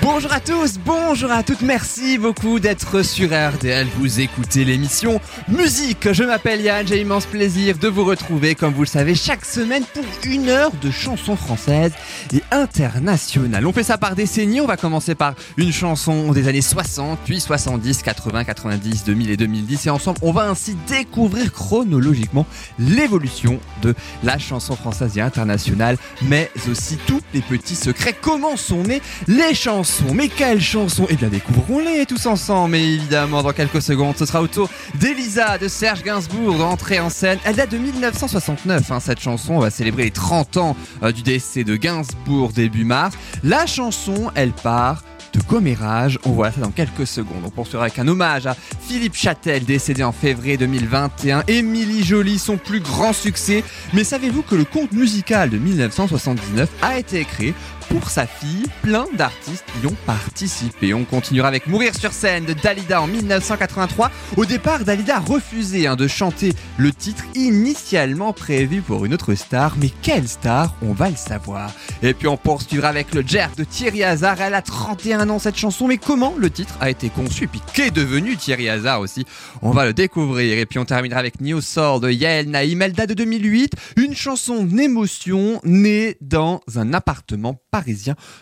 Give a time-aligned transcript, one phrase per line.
[0.00, 6.10] Bonjour à tous, bonjour à toutes, merci beaucoup d'être sur RDL, vous écoutez l'émission Musique.
[6.10, 9.84] Je m'appelle Yann, j'ai immense plaisir de vous retrouver, comme vous le savez, chaque semaine
[9.92, 11.92] pour une heure de chansons françaises
[12.32, 13.66] et internationales.
[13.66, 17.40] On fait ça par décennies, on va commencer par une chanson des années 60, puis
[17.40, 22.46] 70, 80, 90, 2000 et 2010, et ensemble on va ainsi découvrir chronologiquement
[22.78, 28.82] l'évolution de la chanson française et internationale, mais aussi tous les petits secrets, comment sont
[28.82, 29.73] nées les chansons
[30.12, 32.72] mais quelle chanson Eh bien découvrons-les tous ensemble.
[32.72, 37.10] Mais évidemment, dans quelques secondes, ce sera au tour d'Elisa de Serge Gainsbourg d'entrer en
[37.10, 37.38] scène.
[37.44, 39.54] Elle date de 1969, hein, cette chanson.
[39.54, 43.16] On va célébrer les 30 ans euh, du décès de Gainsbourg début mars.
[43.42, 46.18] La chanson, elle part de commérage.
[46.24, 47.42] On voit ça dans quelques secondes.
[47.44, 51.42] On poursuivra avec un hommage à Philippe Châtel, décédé en février 2021.
[51.48, 53.64] Émilie Jolie, son plus grand succès.
[53.92, 57.54] Mais savez-vous que le conte musical de 1979 a été écrit
[57.88, 58.64] pour sa fille.
[58.82, 60.94] Plein d'artistes y ont participé.
[60.94, 64.10] On continuera avec Mourir sur scène de Dalida en 1983.
[64.36, 69.34] Au départ, Dalida a refusé hein, de chanter le titre initialement prévu pour une autre
[69.34, 69.76] star.
[69.78, 71.70] Mais quelle star On va le savoir.
[72.02, 74.40] Et puis on poursuivra avec le Jerk de Thierry Hazard.
[74.40, 75.86] Elle a 31 ans cette chanson.
[75.86, 77.44] Mais comment le titre a été conçu?
[77.44, 79.24] Et puis qu'est devenu Thierry Hazard aussi?
[79.62, 80.58] On va le découvrir.
[80.58, 82.82] Et puis on terminera avec New Soul de Yael Naïm.
[82.82, 83.72] Elle date de 2008.
[83.96, 87.83] Une chanson d'émotion née dans un appartement parisien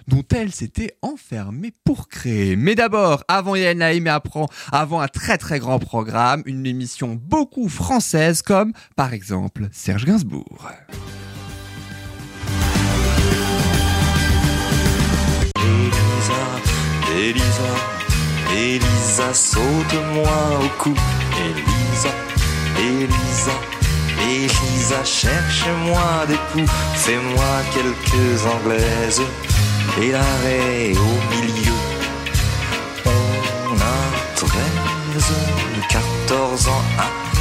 [0.08, 2.56] dont elle s'était enfermée pour créer.
[2.56, 7.18] Mais d'abord, avant Yael Naïm et apprend, avant un très très grand programme, une émission
[7.20, 10.68] beaucoup française comme par exemple Serge Gainsbourg.
[15.56, 16.42] Elisa,
[17.16, 17.72] Elisa,
[18.56, 20.94] Elisa, saute-moi au cou.
[21.38, 22.10] Elisa,
[22.78, 23.81] Elisa,
[24.22, 26.70] Elisa, cherche-moi des coups.
[26.94, 29.22] Fais-moi quelques anglaises
[30.00, 31.78] et l'arrêt au milieu.
[33.06, 34.48] On a 13,
[35.88, 37.31] 14 ans à.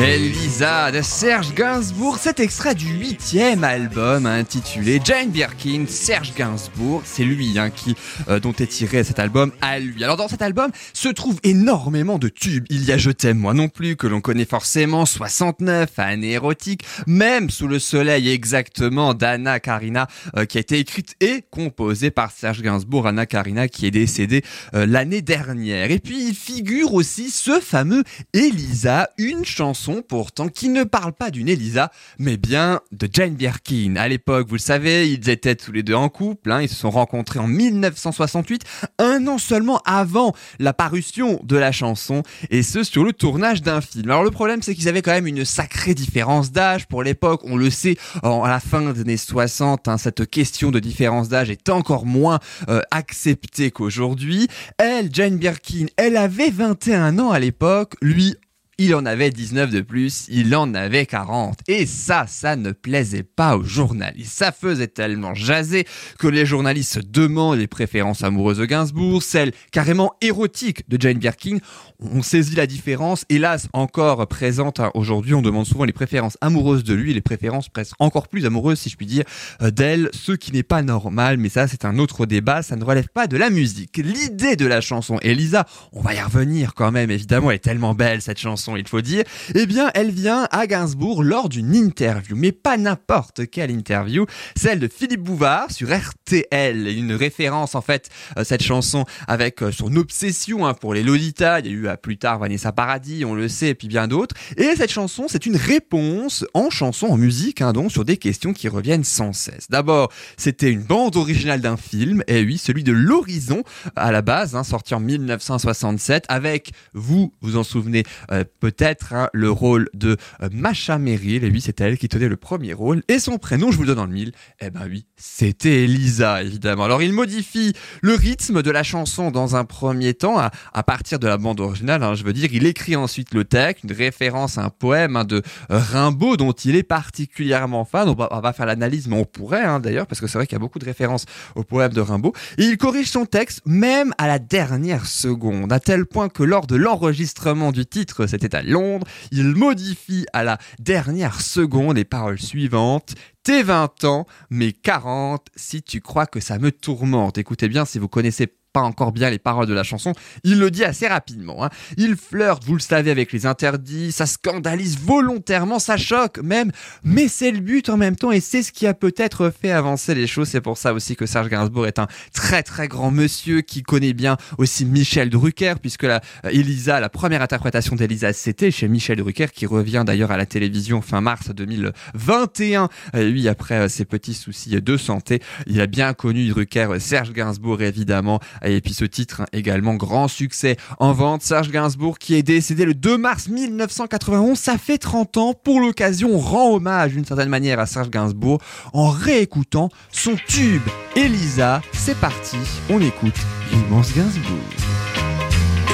[0.00, 7.24] Elisa de Serge Gainsbourg, cet extrait du huitième album intitulé Jane Birkin, Serge Gainsbourg, c'est
[7.24, 7.94] lui hein, qui,
[8.28, 10.02] euh, dont est tiré cet album à lui.
[10.02, 12.64] Alors dans cet album se trouve énormément de tubes.
[12.70, 16.84] Il y a Je t'aime moi non plus que l'on connaît forcément, 69, année érotique,
[17.06, 22.30] même Sous le soleil exactement d'Anna Karina euh, qui a été écrite et composée par
[22.30, 24.42] Serge Gainsbourg, Anna Karina qui est décédée
[24.74, 25.90] euh, l'année dernière.
[25.90, 31.30] Et puis il figure aussi ce fameux Elisa, une chanson pourtant qui ne parle pas
[31.30, 33.96] d'une Elisa, mais bien de Jane Birkin.
[33.96, 36.74] À l'époque, vous le savez, ils étaient tous les deux en couple, hein, ils se
[36.74, 38.62] sont rencontrés en 1968,
[38.98, 43.80] un an seulement avant la parution de la chanson, et ce sur le tournage d'un
[43.80, 44.10] film.
[44.10, 47.56] Alors le problème, c'est qu'ils avaient quand même une sacrée différence d'âge pour l'époque, on
[47.56, 51.68] le sait, à la fin des années 60, hein, cette question de différence d'âge est
[51.68, 52.38] encore moins
[52.68, 54.48] euh, acceptée qu'aujourd'hui.
[54.78, 58.36] Elle, Jane Birkin, elle avait 21 ans à l'époque, lui
[58.78, 61.58] il en avait 19 de plus, il en avait 40.
[61.66, 64.32] Et ça, ça ne plaisait pas aux journalistes.
[64.32, 65.84] Ça faisait tellement jaser
[66.18, 71.58] que les journalistes demandent les préférences amoureuses de Gainsbourg, celles carrément érotiques de Jane Birkin.
[71.98, 75.34] On saisit la différence, hélas encore présente aujourd'hui.
[75.34, 78.90] On demande souvent les préférences amoureuses de lui les préférences presque encore plus amoureuses, si
[78.90, 79.24] je puis dire,
[79.62, 81.36] euh, d'elle, ce qui n'est pas normal.
[81.38, 83.96] Mais ça, c'est un autre débat, ça ne relève pas de la musique.
[83.96, 87.94] L'idée de la chanson, Elisa, on va y revenir quand même, évidemment, elle est tellement
[87.94, 89.24] belle cette chanson il faut dire,
[89.54, 94.80] eh bien, elle vient à Gainsbourg lors d'une interview, mais pas n'importe quelle interview, celle
[94.80, 99.94] de Philippe Bouvard sur RTL, une référence en fait, euh, cette chanson avec euh, son
[99.96, 103.34] obsession hein, pour les Lolita, il y a eu à plus tard Vanessa Paradis, on
[103.34, 107.16] le sait, et puis bien d'autres, et cette chanson, c'est une réponse en chanson, en
[107.16, 109.68] musique, hein, donc sur des questions qui reviennent sans cesse.
[109.70, 113.62] D'abord, c'était une bande originale d'un film, et oui, celui de l'Horizon,
[113.96, 119.28] à la base, hein, sorti en 1967, avec, vous vous en souvenez, euh, peut-être hein,
[119.32, 121.44] le rôle de euh, Macha Merrill.
[121.44, 123.02] Et oui, c'est elle qui tenait le premier rôle.
[123.08, 124.32] Et son prénom, je vous le donne dans le mille.
[124.60, 126.84] Eh ben oui, c'était Elisa, évidemment.
[126.84, 127.72] Alors il modifie
[128.02, 131.60] le rythme de la chanson dans un premier temps, à, à partir de la bande
[131.60, 132.02] originale.
[132.02, 135.24] Hein, je veux dire, il écrit ensuite le texte, une référence à un poème hein,
[135.24, 138.08] de euh, Rimbaud dont il est particulièrement fan.
[138.08, 140.46] On va, on va faire l'analyse, mais on pourrait hein, d'ailleurs, parce que c'est vrai
[140.46, 141.24] qu'il y a beaucoup de références
[141.54, 142.32] au poème de Rimbaud.
[142.58, 146.66] Et il corrige son texte même à la dernière seconde, à tel point que lors
[146.66, 152.40] de l'enregistrement du titre, c'était à Londres, il modifie à la dernière seconde les paroles
[152.40, 153.14] suivantes.
[153.42, 157.38] T'es 20 ans, mais 40 si tu crois que ça me tourmente.
[157.38, 158.46] Écoutez bien si vous connaissez
[158.82, 160.12] encore bien les paroles de la chanson,
[160.44, 161.64] il le dit assez rapidement.
[161.64, 161.70] Hein.
[161.96, 166.70] Il flirte, vous le savez, avec les interdits, ça scandalise volontairement, ça choque même,
[167.02, 170.14] mais c'est le but en même temps et c'est ce qui a peut-être fait avancer
[170.14, 170.48] les choses.
[170.48, 174.12] C'est pour ça aussi que Serge Gainsbourg est un très très grand monsieur qui connaît
[174.12, 179.18] bien aussi Michel Drucker, puisque la, euh, Elisa, la première interprétation d'Elisa, c'était chez Michel
[179.18, 182.88] Drucker, qui revient d'ailleurs à la télévision fin mars 2021.
[183.14, 187.82] lui, après euh, ses petits soucis de santé, il a bien connu Drucker, Serge Gainsbourg
[187.82, 188.40] évidemment,
[188.76, 191.42] et puis ce titre hein, également grand succès en vente.
[191.42, 195.54] Serge Gainsbourg qui est décédé le 2 mars 1991, ça fait 30 ans.
[195.54, 198.60] Pour l'occasion, on rend hommage d'une certaine manière à Serge Gainsbourg
[198.92, 200.82] en réécoutant son tube
[201.16, 201.82] Elisa.
[201.92, 202.56] C'est parti,
[202.90, 203.34] on écoute
[203.72, 204.58] l'immense Gainsbourg.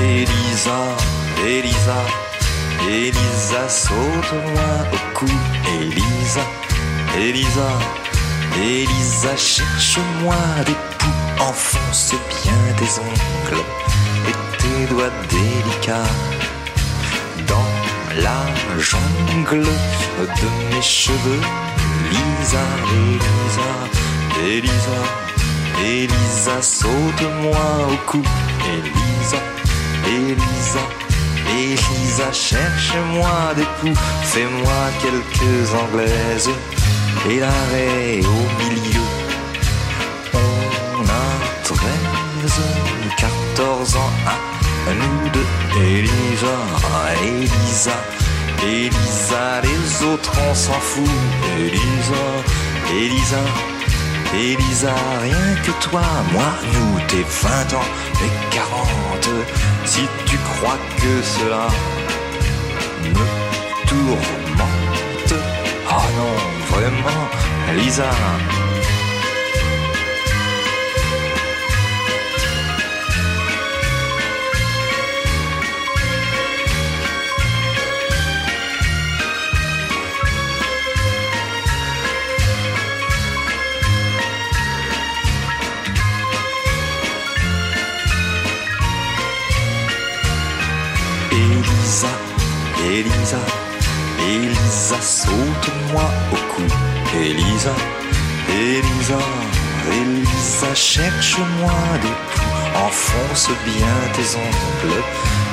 [0.03, 0.81] Elisa,
[1.47, 2.03] Elisa,
[2.89, 4.63] Elisa, saute-moi
[4.93, 5.27] au cou.
[5.81, 6.45] Elisa,
[7.19, 7.79] Elisa,
[8.57, 10.37] Elisa, cherche-moi
[10.67, 11.24] des poux.
[11.41, 13.63] Enfonce bien tes ongles
[14.29, 16.11] et tes doigts délicats
[17.47, 19.67] dans la jungle
[20.19, 21.41] de mes cheveux.
[22.11, 23.71] Lisa, Elisa,
[24.47, 25.01] Elisa,
[25.85, 28.23] Elisa, saute-moi au cou.
[28.73, 29.43] Elisa,
[30.07, 30.85] Elisa,
[31.57, 36.51] Elisa, cherche-moi des poux, fais-moi quelques anglaises
[37.29, 39.04] et l'arrêt au milieu.
[43.17, 45.47] 14 ans à nous deux.
[45.81, 46.57] Elisa,
[47.23, 47.97] Elisa,
[48.63, 51.09] Elisa, les autres on s'en fout.
[51.59, 52.25] Elisa,
[52.93, 53.43] Elisa.
[54.35, 56.03] Elisa, rien que toi,
[56.33, 56.43] moi,
[56.73, 57.89] nous, t'es 20 ans
[58.25, 59.29] et 40.
[59.85, 61.69] Si tu crois que cela
[63.05, 65.35] me tourmente,
[65.89, 67.29] ah non, vraiment,
[67.73, 68.11] Elisa.
[92.05, 92.11] Elisa,
[92.85, 93.39] Elisa,
[94.21, 96.67] Elisa, saute-moi au cou.
[97.17, 97.75] Elisa,
[98.49, 99.19] Elisa,
[99.91, 101.73] Elisa, cherche-moi
[102.03, 102.79] des poux.
[102.87, 105.03] Enfonce bien tes ongles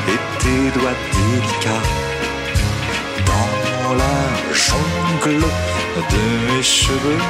[0.09, 1.87] et tes doigts délicats
[3.25, 4.17] dans la
[4.53, 5.45] jungle
[6.11, 7.21] de mes cheveux.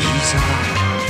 [0.00, 0.42] Elisa.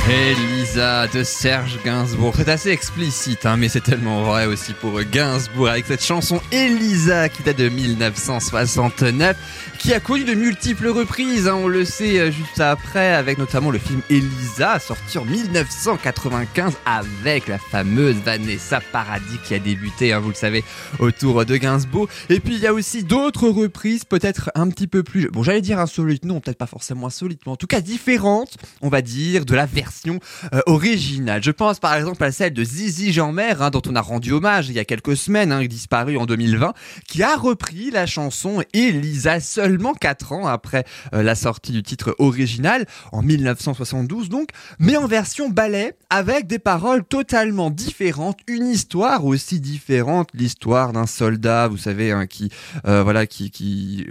[0.09, 2.35] Elisa de Serge Gainsbourg.
[2.37, 7.29] C'est assez explicite, hein, mais c'est tellement vrai aussi pour Gainsbourg avec cette chanson Elisa
[7.29, 9.37] qui date de 1969,
[9.79, 11.47] qui a connu de multiples reprises.
[11.47, 16.73] hein, on le sait euh, juste après, avec notamment le film Elisa, sorti en 1995
[16.87, 20.65] avec la fameuse Vanessa Paradis qui a débuté, hein, vous le savez,
[20.99, 22.09] autour de Gainsbourg.
[22.31, 25.61] Et puis il y a aussi d'autres reprises, peut-être un petit peu plus, bon, j'allais
[25.61, 29.45] dire insolites, non, peut-être pas forcément insolites, mais en tout cas différentes, on va dire,
[29.45, 30.19] de la version
[30.53, 31.43] euh, originale.
[31.43, 34.69] Je pense par exemple à celle de Zizi Jeanmer, hein, dont on a rendu hommage
[34.69, 36.75] il y a quelques semaines, hein, disparu en 2020,
[37.09, 42.15] qui a repris la chanson Elisa seulement 4 ans après euh, la sortie du titre
[42.19, 49.25] original, en 1972 donc, mais en version ballet, avec des paroles totalement différentes, une histoire
[49.25, 52.51] aussi différente, l'histoire d'un soldat, vous savez, hein, qui,
[52.87, 54.07] euh, voilà, qui, qui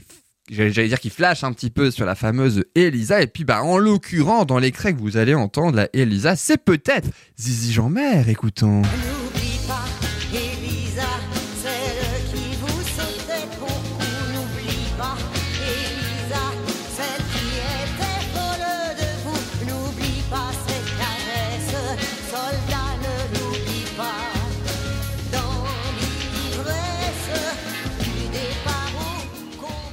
[0.53, 3.21] j'allais dire qu'il flash un petit peu sur la fameuse Elisa.
[3.21, 7.09] Et puis bah en l'occurrence dans l'extrait que vous allez entendre la Elisa c'est peut-être
[7.39, 8.81] Zizi Jeanmer écoutons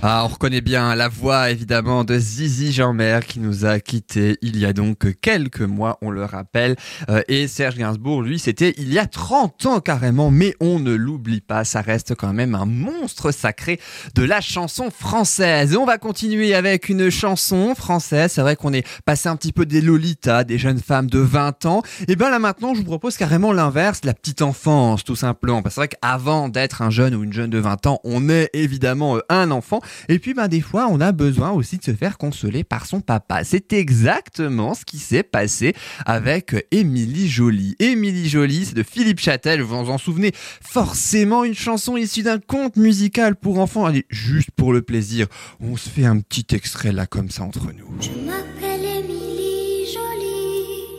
[0.02, 4.58] ah on reconnaît bien la voix évidemment de Zizi Jeanmer qui nous a quitté il
[4.58, 6.76] y a donc quelques mois on le rappelle.
[7.10, 10.94] Euh, et Serge Gainsbourg lui c'était il y a 30 ans carrément mais on ne
[10.94, 13.78] l'oublie pas ça reste quand même un monstre sacré
[14.14, 15.74] de la chanson française.
[15.74, 18.32] Et on va continuer avec une chanson française.
[18.32, 21.66] C'est vrai qu'on est passé un petit peu des Lolita des jeunes femmes de 20
[21.66, 21.82] ans.
[22.08, 25.60] Et bien là maintenant je vous propose carrément l'inverse la petite enfance tout simplement.
[25.60, 28.30] Parce que c'est vrai qu'avant d'être un jeune ou une jeune de 20 ans on
[28.30, 31.84] est évidemment euh, un enfant et puis ben des fois on a besoin aussi de
[31.84, 33.44] se faire consoler par son papa.
[33.44, 35.74] C'est exactement ce qui s'est passé
[36.06, 37.76] avec Émilie Joly.
[37.78, 40.32] Émilie Joly c'est de Philippe Châtel vous vous en souvenez.
[40.34, 43.86] Forcément une chanson issue d'un conte musical pour enfants.
[43.86, 45.26] Allez juste pour le plaisir
[45.60, 47.90] on se fait un petit extrait là comme ça entre nous.
[48.00, 50.90] Je m'appelle Émilie Jolie.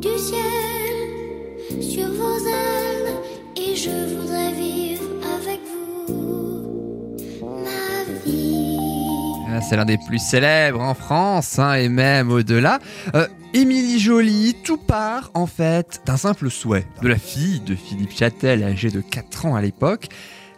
[0.00, 3.14] du ciel sur vos ailes
[3.56, 5.02] et je voudrais vivre
[5.36, 5.60] avec
[6.06, 7.06] vous
[7.42, 8.76] ma vie.
[9.50, 12.78] Ah, c'est l'un des plus célèbres en France hein, et même au-delà.
[13.16, 18.16] Euh, Émilie Jolie, tout part en fait d'un simple souhait de la fille de Philippe
[18.16, 20.08] Châtel, âgée de 4 ans à l'époque.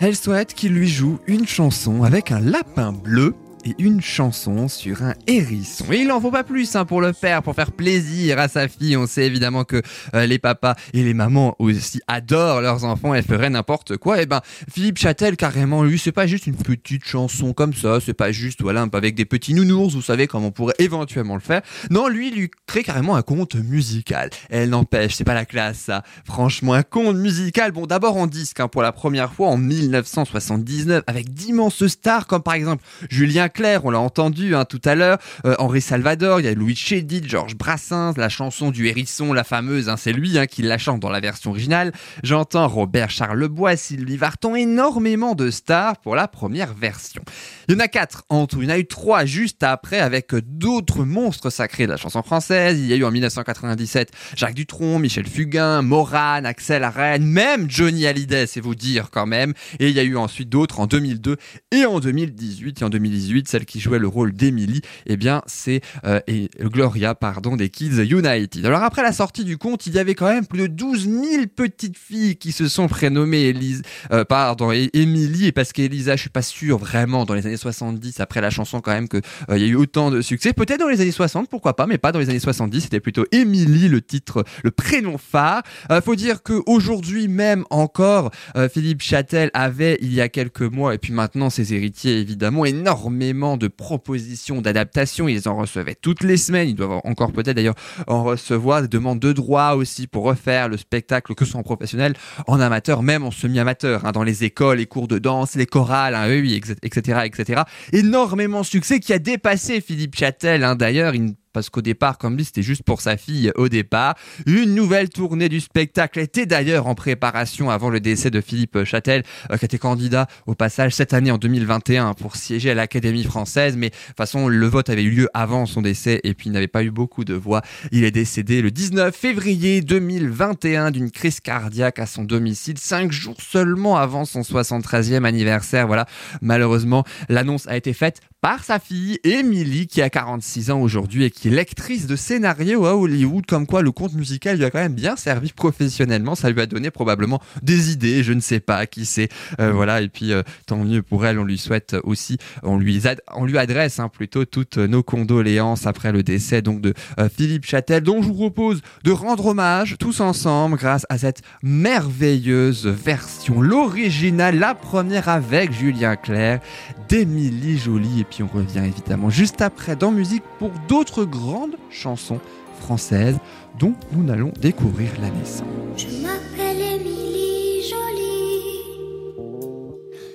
[0.01, 5.03] Elle souhaite qu'il lui joue une chanson avec un lapin bleu et une chanson sur
[5.03, 5.87] un hérisson.
[5.93, 8.97] Il n'en faut pas plus hein, pour le faire, pour faire plaisir à sa fille.
[8.97, 9.83] On sait évidemment que
[10.15, 14.23] euh, les papas et les mamans aussi adorent leurs enfants et feraient n'importe quoi.
[14.23, 14.41] Et ben
[14.73, 18.63] Philippe Châtel carrément lui, c'est pas juste une petite chanson comme ça, c'est pas juste
[18.63, 21.63] voilà avec des petits nounours, vous savez comme on pourrait éventuellement le faire.
[21.91, 24.31] Non, lui lui crée carrément un conte musical.
[24.49, 26.03] Elle n'empêche, c'est pas la classe ça.
[26.25, 27.73] Franchement, un conte musical.
[27.73, 32.43] Bon, d'abord en disque hein, pour la première fois en 1979 avec d'immenses stars comme
[32.43, 36.47] par exemple Julien Claire, on l'a entendu hein, tout à l'heure, euh, Henri Salvador, il
[36.47, 40.39] y a Louis Chédid, Georges Brassens, la chanson du hérisson, la fameuse, hein, c'est lui
[40.39, 41.93] hein, qui la chante dans la version originale.
[42.23, 47.23] J'entends Robert Charlebois, Sylvie Varton, énormément de stars pour la première version.
[47.69, 49.99] Il y en a quatre en tout, il y en a eu trois juste après
[49.99, 52.79] avec d'autres monstres sacrés de la chanson française.
[52.79, 58.07] Il y a eu en 1997 Jacques Dutronc, Michel Fugain, Morane, Axel Arène, même Johnny
[58.07, 59.55] Hallyday, c'est vous dire quand même.
[59.79, 61.37] Et il y a eu ensuite d'autres en 2002
[61.73, 62.81] et en 2018.
[62.81, 66.21] Et en 2018, celle qui jouait le rôle d'Emily, eh bien c'est euh,
[66.61, 68.65] Gloria, pardon, des Kids United.
[68.65, 71.23] Alors après la sortie du conte, il y avait quand même plus de 12 000
[71.55, 73.83] petites filles qui se sont prénommées Elise,
[74.13, 78.21] euh, pardon, Emily, et parce qu'Elisa, je suis pas sûr vraiment dans les années 70,
[78.21, 79.21] après la chanson quand même que
[79.51, 80.53] euh, y a eu autant de succès.
[80.53, 82.81] Peut-être dans les années 60, pourquoi pas, mais pas dans les années 70.
[82.83, 85.63] C'était plutôt Emily le titre, le prénom phare.
[86.05, 88.31] Faut dire que aujourd'hui même encore,
[88.73, 93.30] Philippe Châtel avait il y a quelques mois et puis maintenant ses héritiers évidemment énormément
[93.31, 95.29] de propositions d'adaptation.
[95.29, 96.69] Ils en recevaient toutes les semaines.
[96.69, 97.75] Ils doivent encore peut-être d'ailleurs
[98.07, 101.63] en recevoir des demandes de droit aussi pour refaire le spectacle que ce soit en
[101.63, 102.15] professionnel,
[102.47, 106.15] en amateur, même en semi-amateur, hein, dans les écoles, les cours de danse, les chorales,
[106.15, 107.63] hein, oui, etc., etc.
[107.93, 110.65] Énormément de succès qui a dépassé Philippe Châtel.
[110.65, 114.15] Hein, d'ailleurs, il parce qu'au départ, comme dit, c'était juste pour sa fille au départ.
[114.47, 119.23] Une nouvelle tournée du spectacle était d'ailleurs en préparation avant le décès de Philippe Châtel,
[119.51, 123.77] euh, qui était candidat au passage cette année en 2021 pour siéger à l'Académie française.
[123.77, 126.53] Mais de toute façon, le vote avait eu lieu avant son décès et puis il
[126.53, 127.63] n'avait pas eu beaucoup de voix.
[127.93, 133.41] Il est décédé le 19 février 2021 d'une crise cardiaque à son domicile, cinq jours
[133.41, 135.87] seulement avant son 73e anniversaire.
[135.87, 136.07] Voilà,
[136.41, 141.31] malheureusement, l'annonce a été faite par sa fille Emily qui a 46 ans aujourd'hui et
[141.31, 144.79] qui est lectrice de scénario à Hollywood comme quoi le conte musical lui a quand
[144.79, 148.87] même bien servi professionnellement ça lui a donné probablement des idées je ne sais pas
[148.87, 149.29] qui sait
[149.61, 153.03] euh, voilà et puis euh, tant mieux pour elle on lui souhaite aussi on lui
[153.35, 157.67] on lui adresse hein, plutôt toutes nos condoléances après le décès donc de euh, Philippe
[157.67, 163.61] Châtel dont je vous propose de rendre hommage tous ensemble grâce à cette merveilleuse version
[163.61, 166.61] l'original la première avec Julien Clerc
[167.09, 168.25] d'Émilie Jolie.
[168.31, 172.41] Puis on revient évidemment juste après dans musique pour d'autres grandes chansons
[172.81, 173.39] françaises
[173.79, 175.67] dont nous allons découvrir la naissance.
[175.97, 178.61] Je m'appelle Émilie Jolie.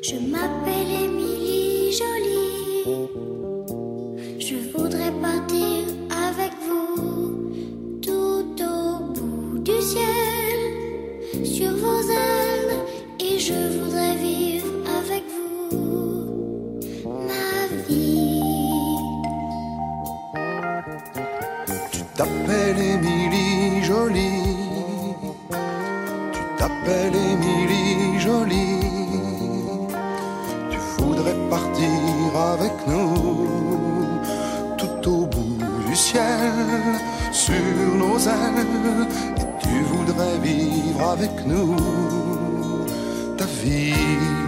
[0.03, 3.09] Je m'appelle Émilie Jolie.
[4.39, 7.51] Je voudrais partir avec vous
[8.01, 12.75] tout au bout du ciel, sur vos ailes,
[13.19, 14.54] et je voudrais vivre
[22.15, 25.15] t'appelles Émilie Jolie.
[26.33, 28.79] Tu t'appelles Émilie Jolie.
[30.71, 34.17] Tu voudrais partir avec nous
[34.77, 35.57] tout au bout
[35.87, 36.53] du ciel,
[37.31, 37.53] sur
[37.97, 38.65] nos ailes.
[39.37, 41.75] Et tu voudrais vivre avec nous
[43.37, 44.44] ta vie.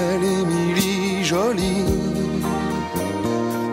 [0.00, 1.84] T'appelles Émilie Jolie.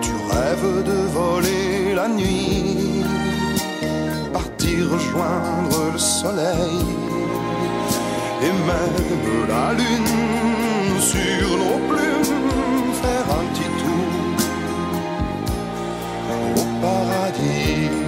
[0.02, 3.04] Tu rêves de voler la nuit,
[4.34, 6.80] partir rejoindre le soleil
[8.42, 14.12] et même la lune sur nos plumes, faire un petit tour
[16.58, 18.07] au paradis.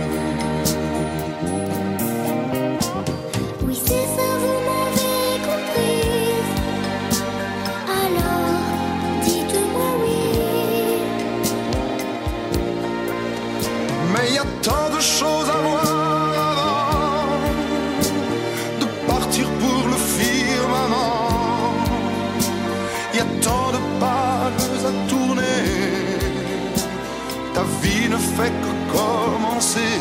[28.10, 29.96] Ne fait que commencer.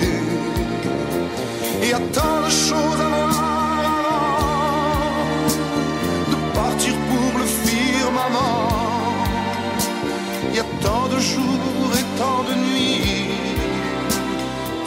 [1.83, 3.49] Il y a tant de choses à avant
[6.33, 8.69] de partir pour le firmament.
[10.51, 13.31] Il y a tant de jours et tant de nuits.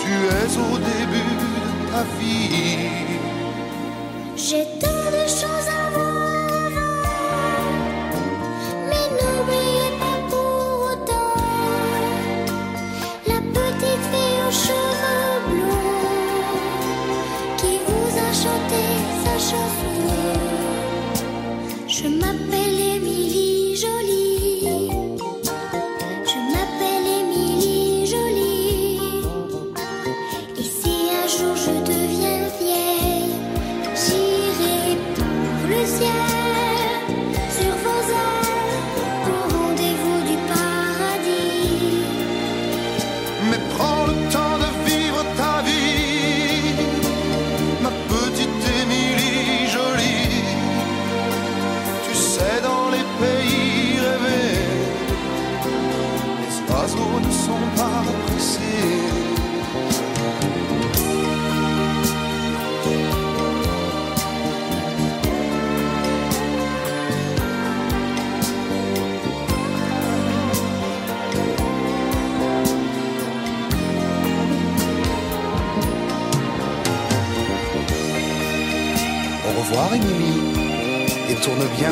[0.02, 2.52] Tu es au début de ta vie.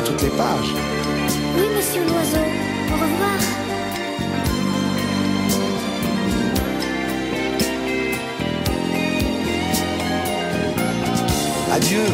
[0.00, 0.74] Bien toutes les pages.
[1.56, 2.38] Oui, monsieur l'oiseau,
[2.88, 3.38] au revoir.
[11.72, 12.04] Adieu.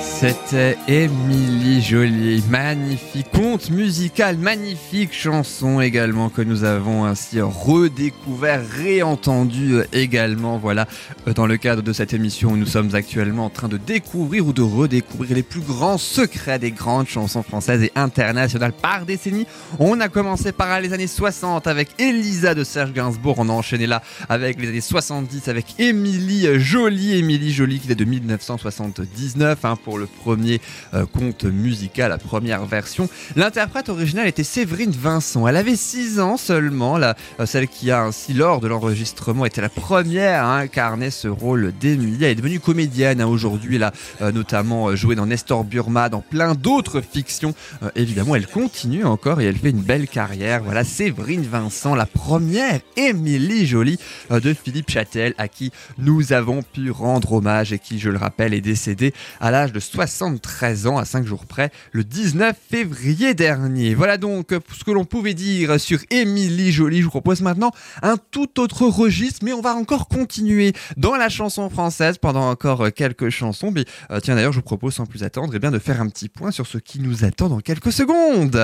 [0.00, 9.76] C'était Émilie Jolie, magnifique conte musical, magnifique chanson également que nous avons ainsi redécouvert, réentendu
[9.76, 10.58] euh, également.
[10.58, 10.86] Voilà,
[11.26, 14.46] euh, dans le cadre de cette émission où nous sommes actuellement en train de découvrir
[14.46, 19.46] ou de redécouvrir les plus grands secrets des grandes chansons françaises et internationales par décennie.
[19.78, 23.86] On a commencé par les années 60 avec Elisa de Serge Gainsbourg, on a enchaîné
[23.86, 29.76] là avec les années 70 avec Émilie Jolie, Émilie Jolie qui est de 1979 hein,
[29.82, 30.60] pour le premier
[30.92, 33.08] euh, conte musical, la première version.
[33.46, 35.46] L'interprète originale était Séverine Vincent.
[35.46, 39.60] Elle avait 6 ans seulement, la, euh, celle qui a ainsi lors de l'enregistrement était
[39.60, 42.24] la première à incarner ce rôle d'Émilie.
[42.24, 46.08] Elle est devenue comédienne hein, aujourd'hui, elle a euh, notamment euh, joué dans Nestor Burma,
[46.08, 47.54] dans plein d'autres fictions.
[47.94, 50.64] Évidemment, elle continue encore et elle fait une belle carrière.
[50.64, 56.90] Voilà, Séverine Vincent, la première Émilie Jolie de Philippe Châtel, à qui nous avons pu
[56.90, 61.04] rendre hommage et qui, je le rappelle, est décédé à l'âge de 73 ans, à
[61.04, 63.35] 5 jours près, le 19 février
[63.96, 67.00] Voilà donc ce que l'on pouvait dire sur Émilie Jolie.
[67.00, 67.70] Je vous propose maintenant
[68.02, 72.92] un tout autre registre, mais on va encore continuer dans la chanson française pendant encore
[72.94, 73.70] quelques chansons.
[73.70, 76.28] Mais euh, tiens, d'ailleurs, je vous propose sans plus attendre eh de faire un petit
[76.28, 78.56] point sur ce qui nous attend dans quelques secondes.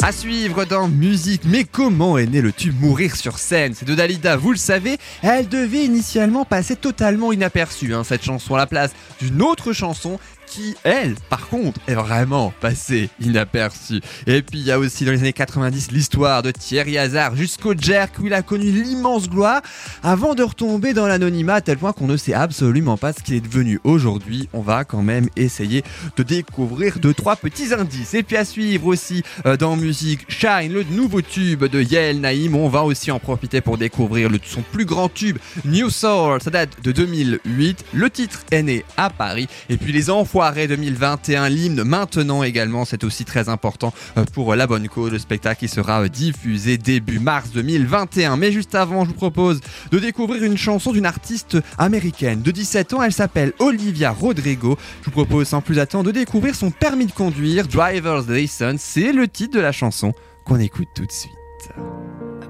[0.00, 3.74] À suivre dans musique, mais comment est né le tube Mourir sur scène?
[3.74, 8.54] C'est de Dalida, vous le savez, elle devait initialement passer totalement inaperçue, hein, cette chanson
[8.54, 14.00] à la place d'une autre chanson qui, elle, par contre, est vraiment passée inaperçue.
[14.26, 17.74] Et puis il y a aussi dans les années 90 l'histoire de Thierry Hazard jusqu'au
[17.76, 19.62] Jerk où il a connu l'immense gloire
[20.02, 23.34] avant de retomber dans l'anonymat à tel point qu'on ne sait absolument pas ce qu'il
[23.34, 24.48] est devenu aujourd'hui.
[24.52, 25.84] On va quand même essayer
[26.16, 28.14] de découvrir deux trois petits indices.
[28.14, 32.54] Et puis à suivre aussi euh, dans musique Shine, le nouveau tube de Yael Naïm.
[32.54, 36.40] On va aussi en profiter pour découvrir le, son plus grand tube New Soul.
[36.40, 37.84] Ça date de 2008.
[37.92, 39.48] Le titre est né à Paris.
[39.68, 42.84] Et puis les Enfoirés 2021, l'hymne maintenant également.
[42.84, 45.10] C'est aussi très important euh, pour la bonne cause.
[45.10, 48.36] Le spectacle qui sera euh, diffusé début mars 2021.
[48.36, 52.94] Mais juste avant, je vous propose de découvrir une chanson d'une artiste américaine de 17
[52.94, 53.02] ans.
[53.02, 54.78] Elle s'appelle Olivia Rodrigo.
[55.00, 58.80] Je vous propose sans plus attendre de découvrir son permis de conduire, Driver's License.
[58.80, 60.12] C'est le titre de la chanson
[60.44, 61.32] qu'on écoute tout de suite.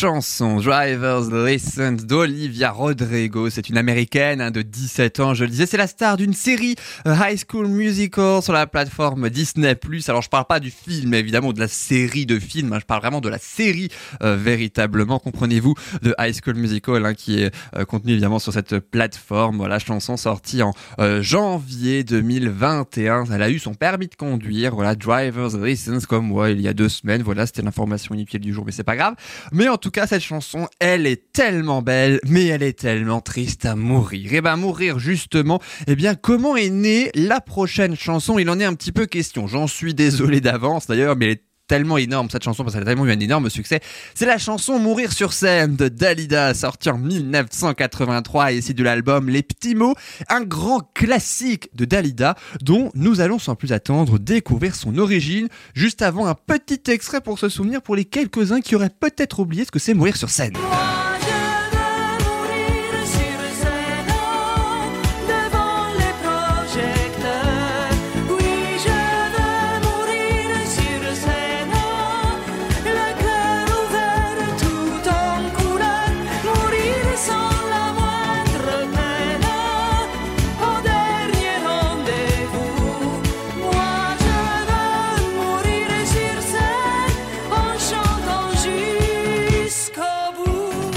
[0.00, 3.50] Chanson Driver's License d'Olivia Rodrigo.
[3.50, 5.66] C'est une américaine hein, de 17 ans, je le disais.
[5.66, 6.74] C'est la star d'une série
[7.06, 9.76] euh, High School Musical sur la plateforme Disney+.
[10.08, 12.72] Alors je parle pas du film évidemment, de la série de films.
[12.72, 12.78] hein.
[12.80, 13.90] Je parle vraiment de la série
[14.22, 18.78] euh, véritablement, comprenez-vous, de High School Musical hein, qui est euh, contenu évidemment sur cette
[18.78, 19.58] plateforme.
[19.58, 23.26] Voilà, chanson sortie en euh, janvier 2021.
[23.34, 24.74] Elle a eu son permis de conduire.
[24.74, 27.22] Voilà, Driver's License comme moi il y a deux semaines.
[27.22, 29.14] Voilà, c'était l'information inutile du jour, mais c'est pas grave.
[29.52, 33.64] Mais en tout cas, cette chanson, elle est tellement belle, mais elle est tellement triste
[33.66, 34.32] à mourir.
[34.32, 38.38] Et ben mourir justement, eh bien comment est née la prochaine chanson?
[38.38, 39.46] Il en est un petit peu question.
[39.46, 42.86] J'en suis désolé d'avance d'ailleurs, mais elle est tellement énorme cette chanson parce qu'elle a
[42.86, 43.78] tellement eu un énorme succès.
[44.16, 49.28] C'est la chanson Mourir sur scène de Dalida, sortie en 1983 et ici de l'album
[49.30, 49.94] Les Petits Mots,
[50.28, 56.02] un grand classique de Dalida dont nous allons sans plus attendre découvrir son origine juste
[56.02, 59.70] avant un petit extrait pour se souvenir pour les quelques-uns qui auraient peut-être oublié ce
[59.70, 60.54] que c'est mourir sur scène.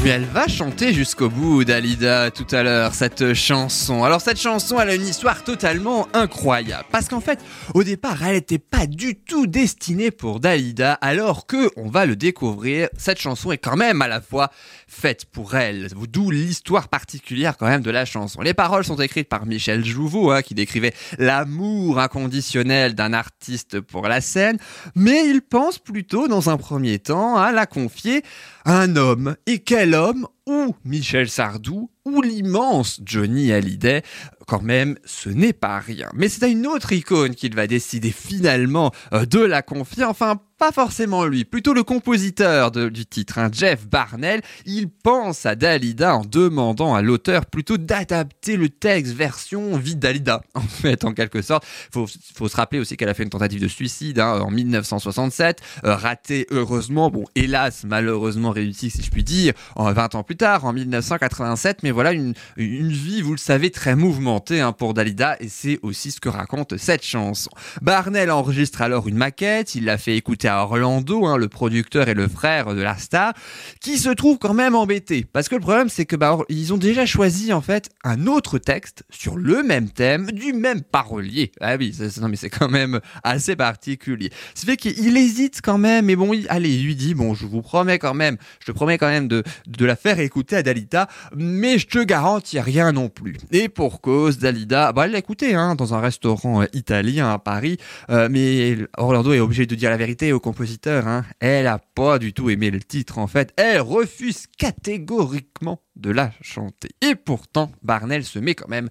[0.04, 4.04] Mais elle va chanter jusqu'au bout, Dalida, tout à l'heure, cette chanson.
[4.04, 6.84] Alors cette chanson, elle a une histoire totalement incroyable.
[6.92, 7.40] Parce qu'en fait,
[7.74, 12.18] au départ, elle n'était pas du tout destinée pour Dalida, alors que, on va le
[12.18, 14.52] découvrir, cette chanson est quand même à la fois
[14.94, 15.90] faite pour elle.
[16.10, 18.42] D'où l'histoire particulière quand même de la chanson.
[18.42, 24.08] Les paroles sont écrites par Michel Jouveau, hein, qui décrivait l'amour inconditionnel d'un artiste pour
[24.08, 24.58] la scène,
[24.96, 28.22] mais il pense plutôt, dans un premier temps, à la confier
[28.66, 29.36] à un homme.
[29.46, 30.28] Et quel homme?
[30.46, 34.04] Ou Michel Sardou ou l'immense Johnny Hallyday.
[34.48, 36.10] Quand même, ce n'est pas rien.
[36.14, 40.04] Mais c'est à une autre icône qu'il va décider finalement euh, de la confier.
[40.04, 44.42] Enfin, pas forcément lui, plutôt le compositeur du titre, hein, Jeff Barnell.
[44.66, 50.42] Il pense à Dalida en demandant à l'auteur plutôt d'adapter le texte version vie Dalida,
[50.54, 51.66] en fait, en quelque sorte.
[51.92, 55.62] Faut, faut se rappeler aussi qu'elle a fait une tentative de suicide hein, en 1967,
[55.84, 60.38] euh, ratée heureusement, bon, hélas, malheureusement réussie, si je puis dire, en 20 ans plus
[60.38, 61.84] tard, en 1987.
[61.84, 65.80] Mais voilà, une, une vie, vous le savez, très mouvementée hein, pour Dalida, et c'est
[65.82, 67.50] aussi ce que raconte cette chanson.
[67.82, 72.14] Barnell enregistre alors une maquette, il l'a fait écouter à Orlando, hein, le producteur et
[72.14, 73.34] le frère de la star,
[73.82, 75.26] qui se trouve quand même embêté.
[75.32, 78.58] Parce que le problème, c'est que bah, ils ont déjà choisi en fait un autre
[78.58, 81.52] texte sur le même thème, du même parolier.
[81.62, 84.32] Ah oui, c'est- c'est- non mais c'est quand même assez particulier.
[84.56, 87.46] Ce fait qu'il hésite quand même, mais bon, il, allez, il lui dit, bon, je
[87.46, 90.64] vous promets quand même, je te promets quand même de, de la faire écouter à
[90.64, 93.36] Dalida, mais je te garantis rien non plus.
[93.52, 97.40] Et pour cause, Dalida, bah, elle l'a écouté hein, dans un restaurant euh, italien à
[97.40, 97.78] Paris,
[98.10, 101.08] euh, mais Orlando est obligé de dire la vérité au compositeur.
[101.08, 101.26] Hein.
[101.40, 103.54] Elle a pas du tout aimé le titre en fait.
[103.58, 106.90] Elle refuse catégoriquement de la chanter.
[107.02, 108.90] Et pourtant, Barnell se met quand même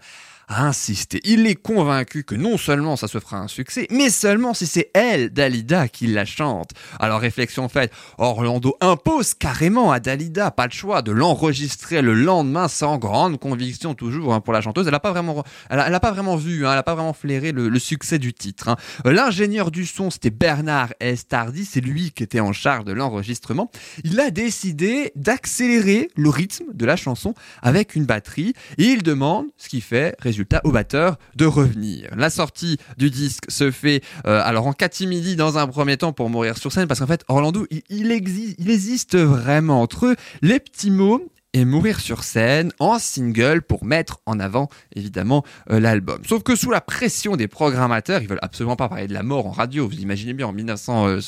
[0.53, 1.21] à insister.
[1.25, 4.91] Il est convaincu que non seulement ça se fera un succès, mais seulement si c'est
[4.95, 6.71] elle, Dalida, qui la chante.
[7.01, 12.69] Alors réflexion faite, Orlando impose carrément à Dalida, pas le choix, de l'enregistrer le lendemain
[12.69, 14.87] sans grande conviction toujours hein, pour la chanteuse.
[14.87, 17.69] Elle n'a pas vraiment, elle pas vraiment vu, hein, elle n'a pas vraiment flairé le,
[17.69, 18.69] le succès du titre.
[18.69, 18.77] hein.
[19.05, 23.71] L'ingénieur du son, c'était Bernard Estardi, c'est lui qui était en charge de l'enregistrement.
[24.05, 29.47] Il a décidé d'accélérer le rythme de la chanson avec une batterie et il demande,
[29.57, 32.11] ce qui fait résultat au batteur de revenir.
[32.17, 36.31] La sortie du disque se fait euh, alors en catimini dans un premier temps pour
[36.31, 41.23] mourir sur scène parce qu'en fait Orlando il, existe, vraiment entre eux les petits mots
[41.55, 46.23] et mourir sur scène en single pour mettre en avant évidemment euh, l'album.
[46.27, 49.47] Sauf que sous la pression des programmateurs, ils veulent absolument pas parler de la mort
[49.47, 49.87] en radio.
[49.87, 51.21] Vous imaginez bien en 1900, euh,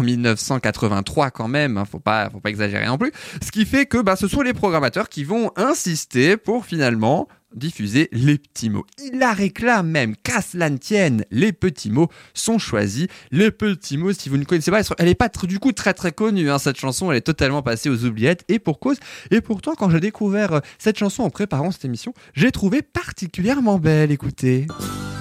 [0.00, 3.12] 1983 quand même, hein, faut pas, faut pas exagérer non plus.
[3.42, 8.08] Ce qui fait que bah, ce sont les programmateurs qui vont insister pour finalement diffuser
[8.12, 8.86] les petits mots.
[9.02, 13.06] Il la réclame même, qu'à cela ne tienne, les petits mots sont choisis.
[13.30, 16.12] Les petits mots, si vous ne connaissez pas, elle est pas du coup très très
[16.12, 18.98] connue, hein, cette chanson, elle est totalement passée aux oubliettes, et pour cause.
[19.30, 23.78] Et pourtant, quand j'ai découvert euh, cette chanson en préparant cette émission, j'ai trouvé particulièrement
[23.78, 24.66] belle, écoutez.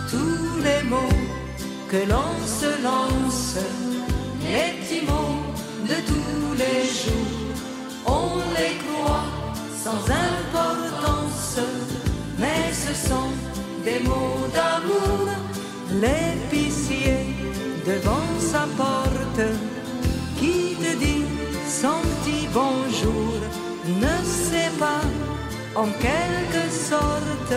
[0.10, 1.10] tous les mots
[1.90, 3.58] que l'on se lance,
[4.44, 9.26] les petits de tous les jours, on les croit
[9.84, 10.51] sans mais
[13.86, 15.30] des mots d'amour.
[16.02, 17.20] L'épicier
[17.86, 19.48] devant sa porte
[20.38, 21.26] qui te dit
[21.70, 23.34] son petit bonjour
[23.88, 25.04] ne sait pas
[25.76, 27.56] en quelque sorte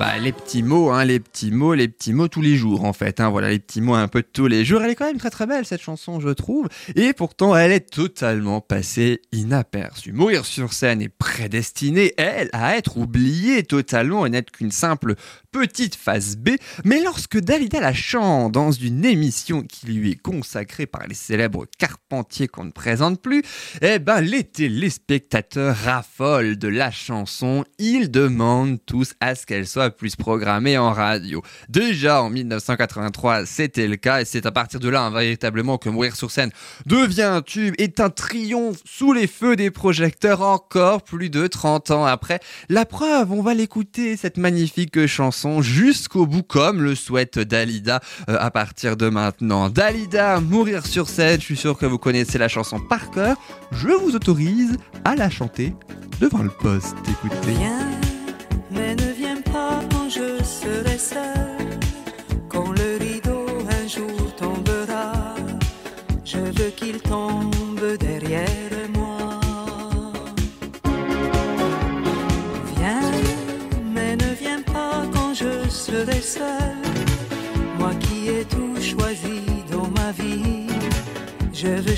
[0.00, 2.84] Ah bah les petits mots, hein, les petits mots, les petits mots tous les jours
[2.84, 3.18] en fait.
[3.18, 4.80] Hein, voilà les petits mots un peu tous les jours.
[4.80, 6.68] Elle est quand même très très belle cette chanson, je trouve.
[6.94, 10.12] Et pourtant, elle est totalement passée inaperçue.
[10.12, 15.16] Mourir sur scène est prédestinée, elle, à être oubliée totalement et n'être qu'une simple
[15.50, 16.50] petite phase B.
[16.84, 21.66] Mais lorsque Dalida la chante dans une émission qui lui est consacrée par les célèbres
[21.76, 23.42] Carpentiers qu'on ne présente plus,
[23.82, 27.64] eh ben les téléspectateurs raffolent de la chanson.
[27.80, 31.42] Ils demandent tous à ce qu'elle soit plus programmée en radio.
[31.68, 35.88] Déjà en 1983, c'était le cas et c'est à partir de là hein, véritablement que
[35.88, 36.50] Mourir sur scène
[36.86, 41.90] devient un tube, est un triomphe sous les feux des projecteurs encore plus de 30
[41.90, 42.40] ans après.
[42.68, 48.36] La preuve, on va l'écouter cette magnifique chanson jusqu'au bout comme le souhaite Dalida euh,
[48.38, 49.68] à partir de maintenant.
[49.68, 53.36] Dalida, Mourir sur scène, je suis sûr que vous connaissez la chanson par cœur.
[53.72, 55.74] Je vous autorise à la chanter
[56.20, 56.96] devant le poste.
[57.08, 57.52] Écoutez.
[57.52, 58.00] Viens,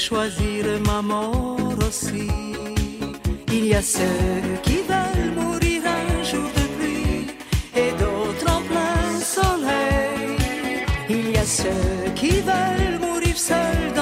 [0.01, 2.29] choisir ma mort aussi.
[3.53, 7.27] Il y a ceux qui veulent mourir un jour de pluie
[7.77, 10.39] et d'autres en plein soleil.
[11.11, 13.93] Il y a ceux qui veulent mourir seuls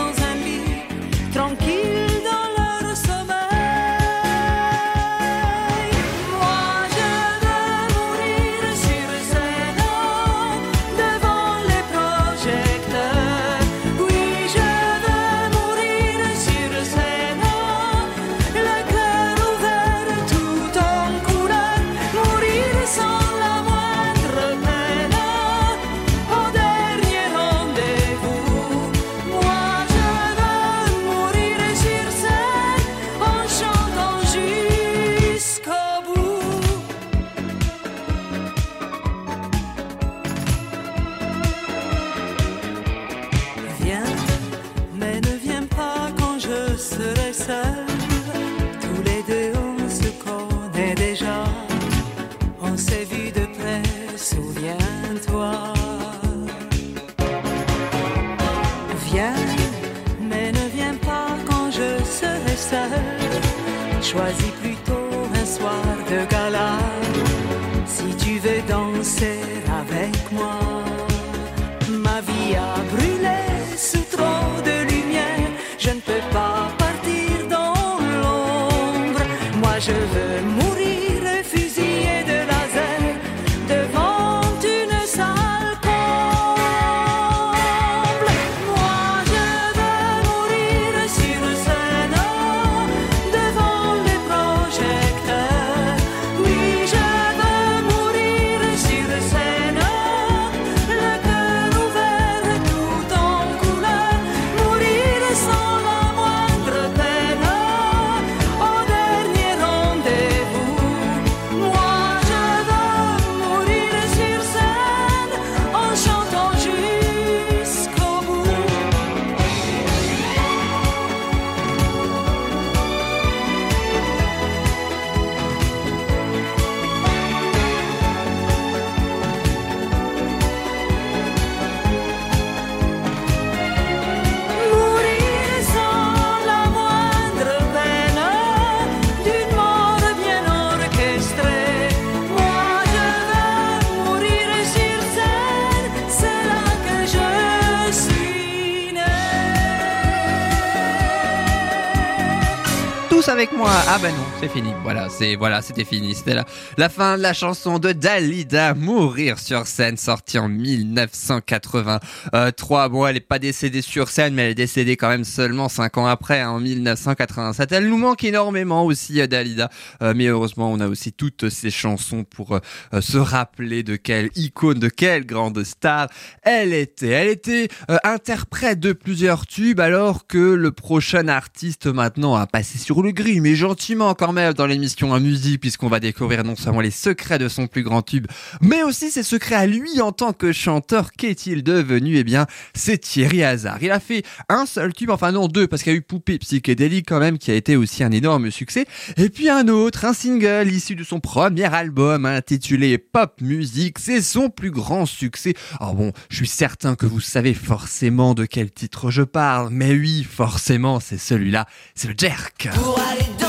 [154.40, 154.72] c'est fini.
[154.82, 156.14] Voilà, c'est voilà, c'était fini.
[156.14, 156.44] C'était la,
[156.76, 162.88] la fin de la chanson de Dalida, Mourir sur scène, sortie en 1983.
[162.88, 165.98] Bon, elle est pas décédée sur scène, mais elle est décédée quand même seulement 5
[165.98, 167.72] ans après, hein, en 1987.
[167.72, 169.70] Elle nous manque énormément aussi, euh, Dalida.
[170.02, 172.60] Euh, mais heureusement, on a aussi toutes ces chansons pour euh,
[173.00, 176.06] se rappeler de quelle icône, de quelle grande star
[176.42, 177.08] elle était.
[177.08, 182.78] Elle était euh, interprète de plusieurs tubes, alors que le prochain artiste maintenant a passé
[182.78, 185.20] sur le gris, mais gentiment quand même dans l'émission à
[185.60, 188.26] puisqu'on va découvrir non seulement les secrets de son plus grand tube,
[188.60, 191.12] mais aussi ses secrets à lui en tant que chanteur.
[191.12, 192.16] Qu'est-il devenu?
[192.16, 193.78] Eh bien, c'est Thierry Hazard.
[193.82, 196.38] Il a fait un seul tube, enfin non deux, parce qu'il y a eu Poupée
[196.38, 198.86] psychédélique quand même, qui a été aussi un énorme succès,
[199.16, 203.98] et puis un autre, un single issu de son premier album intitulé Pop Music.
[203.98, 205.54] C'est son plus grand succès.
[205.80, 209.92] Oh bon, je suis certain que vous savez forcément de quel titre je parle, mais
[209.92, 212.68] oui, forcément, c'est celui-là, c'est le Jerk.
[212.74, 213.47] Pour aller danser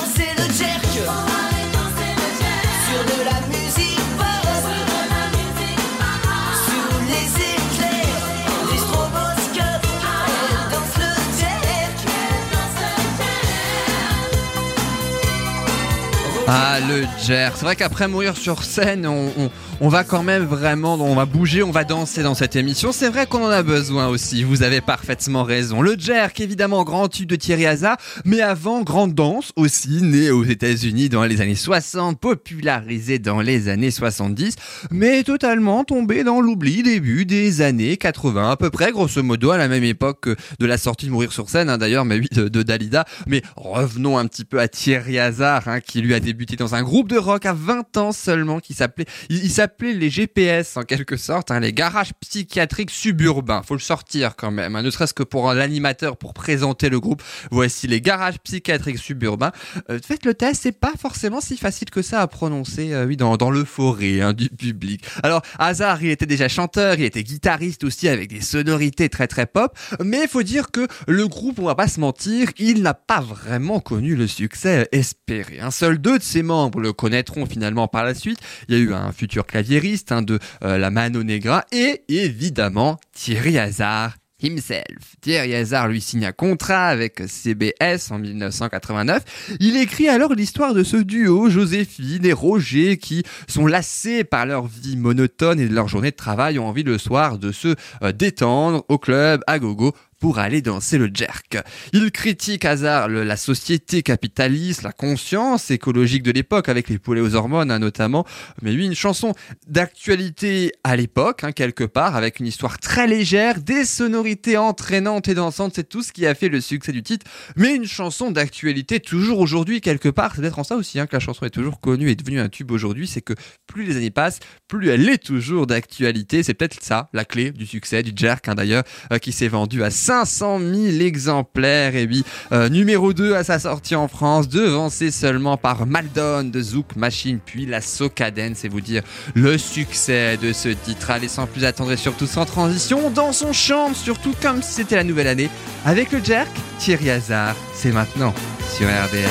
[16.52, 17.52] Ah, le Jer.
[17.56, 19.50] C'est vrai qu'après mourir sur scène, on, on-
[19.82, 22.92] on va quand même vraiment, on va bouger, on va danser dans cette émission.
[22.92, 24.44] C'est vrai qu'on en a besoin aussi.
[24.44, 25.82] Vous avez parfaitement raison.
[25.82, 30.44] Le Jerk, évidemment, grand tube de Thierry Hazard, mais avant, grande danse aussi, né aux
[30.44, 34.56] États-Unis dans les années 60, popularisé dans les années 70,
[34.92, 39.58] mais totalement tombé dans l'oubli début des années 80, à peu près, grosso modo, à
[39.58, 42.28] la même époque que de la sortie de Mourir sur scène, hein, d'ailleurs, mais oui,
[42.32, 43.06] de, Dalida.
[43.28, 46.84] Mais revenons un petit peu à Thierry Hazard, hein, qui lui a débuté dans un
[46.84, 51.18] groupe de rock à 20 ans seulement, qui s'appelait, il s'appelait les GPS en quelque
[51.18, 53.62] sorte, hein, les garages psychiatriques suburbains.
[53.64, 57.24] Faut le sortir quand même, hein, ne serait-ce que pour l'animateur, pour présenter le groupe.
[57.52, 59.52] Voici les garages psychiatriques suburbains.
[59.90, 63.18] Euh, faites le test, c'est pas forcément si facile que ça à prononcer, euh, oui,
[63.18, 65.04] dans, dans l'euphorie hein, du public.
[65.24, 69.46] Alors, Hazard, il était déjà chanteur, il était guitariste aussi avec des sonorités très très
[69.46, 72.94] pop, mais il faut dire que le groupe, on va pas se mentir, il n'a
[72.94, 75.60] pas vraiment connu le succès espéré.
[75.60, 78.40] Un seul deux de ses membres le connaîtront finalement par la suite.
[78.68, 82.98] Il y a eu un futur claviériste hein, de euh, la Mano Negra et évidemment
[83.14, 85.18] Thierry Hazard himself.
[85.20, 89.58] Thierry Hazard lui signe un contrat avec CBS en 1989.
[89.60, 94.66] Il écrit alors l'histoire de ce duo, Joséphine et Roger, qui sont lassés par leur
[94.66, 98.86] vie monotone et leur journée de travail, ont envie le soir de se euh, détendre
[98.88, 101.58] au club, à gogo, pour aller danser le jerk.
[101.94, 107.22] Il critique Hazard le- la société capitaliste, la conscience écologique de l'époque avec les poulets
[107.22, 108.26] aux hormones hein, notamment.
[108.62, 109.34] Mais oui, une chanson
[109.68, 115.34] d'actualité à l'époque, hein, quelque part, avec une histoire très légère, des sonorités entraînantes et
[115.34, 117.26] dansantes, c'est tout ce qui a fait le succès du titre.
[117.56, 121.16] Mais une chanson d'actualité toujours aujourd'hui, quelque part, c'est peut-être en ça aussi hein, que
[121.16, 123.34] la chanson est toujours connue et devenue un tube aujourd'hui, c'est que
[123.68, 126.44] plus les années passent, plus elle est toujours d'actualité.
[126.44, 129.84] C'est peut-être ça, la clé du succès du jerk hein, d'ailleurs, euh, qui s'est vendu
[129.84, 131.96] à 500 000 exemplaires.
[131.96, 136.62] Et oui, euh, numéro 2 à sa sortie en France, devancé seulement par Maldon de
[136.64, 138.66] Zouk Machine, puis la Socadence.
[138.66, 139.04] Et vous dire
[139.36, 141.12] le succès de ce titre.
[141.12, 144.96] Allez, sans plus attendre et surtout sans transition, dans son champ, surtout comme si c'était
[144.96, 145.52] la nouvelle année,
[145.86, 146.50] avec le jerk
[146.80, 147.56] Thierry Hazard.
[147.76, 148.34] C'est maintenant
[148.76, 149.30] sur RDL.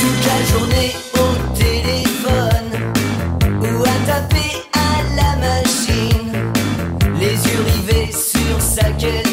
[0.00, 2.92] toute la journée au téléphone
[3.60, 6.32] ou à taper à la machine,
[7.20, 9.27] les yeux rivés sur sa donne.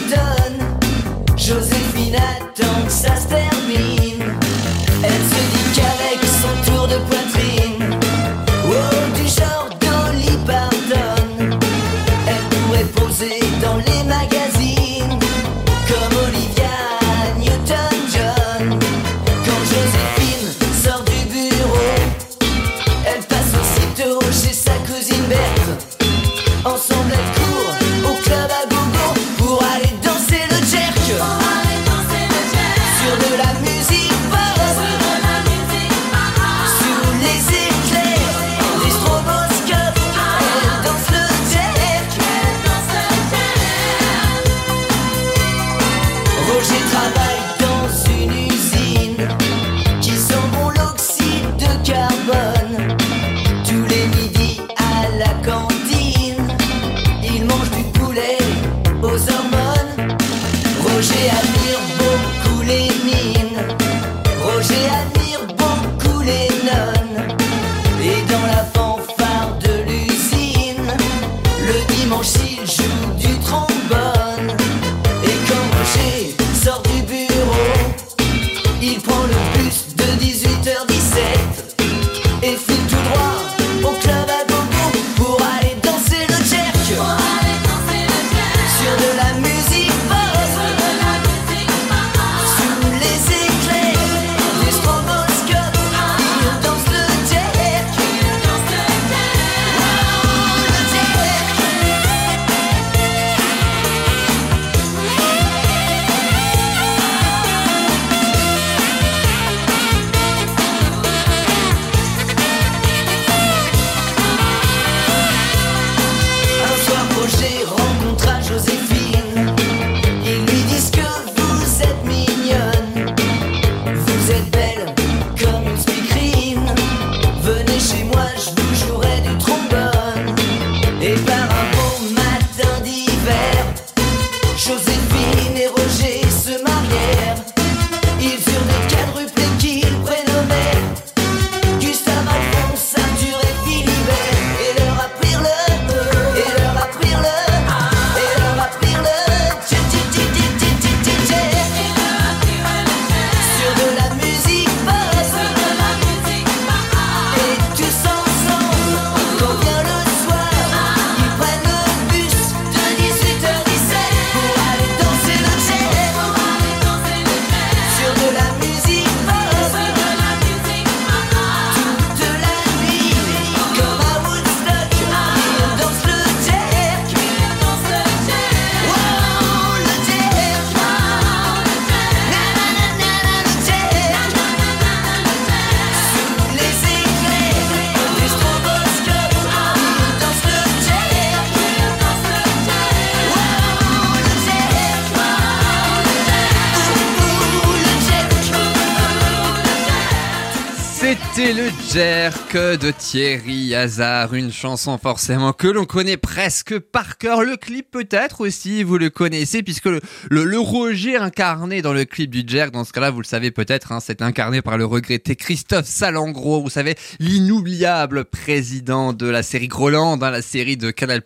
[202.56, 207.44] De Thierry Hazard, une chanson forcément que l'on connaît presque par cœur.
[207.44, 210.00] Le clip peut-être aussi, vous le connaissez, puisque le,
[210.30, 213.92] le, Roger incarné dans le clip du jerk, dans ce cas-là, vous le savez peut-être,
[213.92, 219.68] hein, c'est incarné par le regretté Christophe Salengro, vous savez, l'inoubliable président de la série
[219.68, 221.22] Groland, dans la série de Canal+,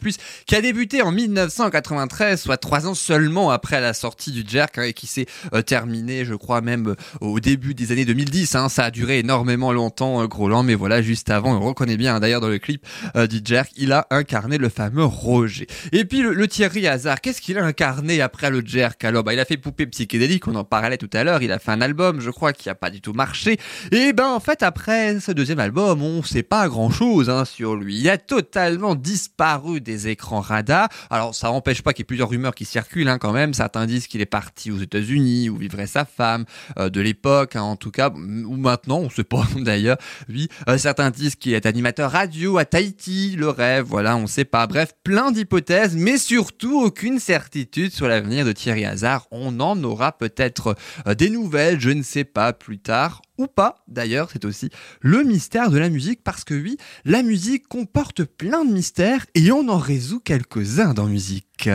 [0.48, 4.84] qui a débuté en 1993, soit trois ans seulement après la sortie du jerk, hein,
[4.84, 8.56] et qui s'est euh, terminé, je crois même, euh, au début des années 2010.
[8.56, 12.16] Hein, ça a duré énormément longtemps, euh, Groland, mais voilà, juste avant, on reconnaît bien
[12.16, 15.68] hein, d'ailleurs dans le clip euh, du jerk, il a incarné le fameux Roger.
[15.92, 19.40] Et puis le, Thierry Hazard, qu'est-ce qu'il a incarné après le jerk Alors, bah, il
[19.40, 22.22] a fait Poupée psychédélique, on en parlait tout à l'heure, il a fait un album,
[22.22, 23.58] je crois, qui a pas du tout marché.
[23.92, 27.98] Et ben en fait, après ce deuxième album, on sait pas grand-chose hein, sur lui.
[28.00, 30.90] Il a totalement disparu des écrans radars.
[31.10, 33.54] Alors, ça n'empêche pas qu'il y ait plusieurs rumeurs qui circulent hein, quand même.
[33.54, 36.46] Certains disent qu'il est parti aux États-Unis, où vivrait sa femme,
[36.78, 39.98] euh, de l'époque, en tout cas, ou maintenant, on sait pas d'ailleurs.
[40.30, 44.46] Oui, euh, certains disent qu'il est animateur radio à Tahiti, le rêve, voilà, on sait
[44.46, 44.68] pas.
[44.68, 49.28] Bref, plein d'hypothèses, mais surtout aucune certitude sur l'avenir de Thierry Hazard.
[49.32, 50.76] On en aura peut-être
[51.08, 53.84] euh, des nouvelles, je ne sais pas, plus tard ou pas.
[53.88, 54.70] D'ailleurs, c'est aussi
[55.02, 59.52] le mystère de la musique parce que oui, la musique comporte plein de mystères et
[59.52, 61.70] on en résout quelques-uns dans musique.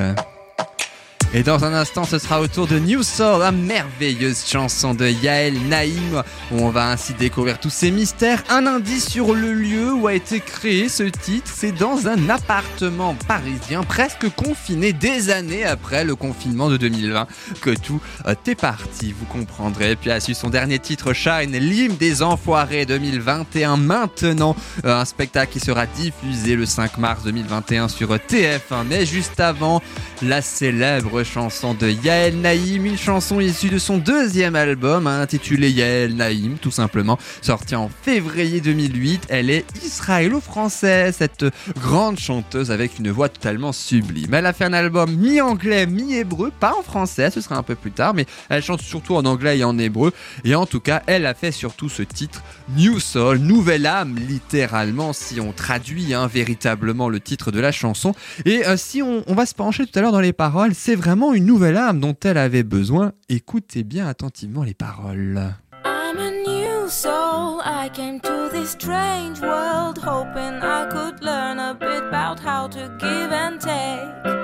[1.37, 5.09] Et dans un instant, ce sera au tour de New Soul, la merveilleuse chanson de
[5.09, 6.23] Yael Naïm,
[6.53, 8.45] où on va ainsi découvrir tous ces mystères.
[8.49, 13.17] Un indice sur le lieu où a été créé ce titre, c'est dans un appartement
[13.27, 17.27] parisien, presque confiné des années après le confinement de 2020,
[17.61, 19.97] que tout euh, est parti, vous comprendrez.
[19.97, 24.55] Puis a su son dernier titre, Shine, l'hymne des enfoirés 2021, maintenant,
[24.85, 28.85] euh, un spectacle qui sera diffusé le 5 mars 2021 sur TF1.
[28.89, 29.83] Mais juste avant,
[30.23, 35.71] la célèbre chanson de Yael Naïm, une chanson issue de son deuxième album hein, intitulé
[35.71, 39.27] Yael Naïm, tout simplement, sorti en février 2008.
[39.31, 41.47] Elle est israélo-française, cette
[41.81, 44.35] grande chanteuse avec une voix totalement sublime.
[44.35, 47.93] Elle a fait un album mi-anglais, mi-hébreu, pas en français, ce sera un peu plus
[47.93, 50.13] tard, mais elle chante surtout en anglais et en hébreu.
[50.45, 52.43] Et en tout cas, elle a fait surtout ce titre
[52.77, 58.15] New Soul, nouvelle âme, littéralement, si on traduit hein, véritablement le titre de la chanson.
[58.45, 60.95] Et euh, si on, on va se pencher tout à l'heure dans les paroles, c'est
[60.95, 63.13] vraiment une nouvelle âme dont elle avait besoin.
[63.29, 65.55] Écoutez bien attentivement les paroles.
[65.85, 67.61] I'm a new soul.
[67.65, 72.91] I came to this strange world hoping I could learn a bit about how to
[72.99, 74.35] give and take.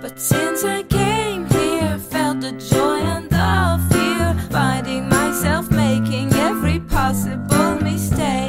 [0.00, 6.80] But since I came here, felt the joy and the fear, finding myself making every
[6.80, 8.41] possible mistake.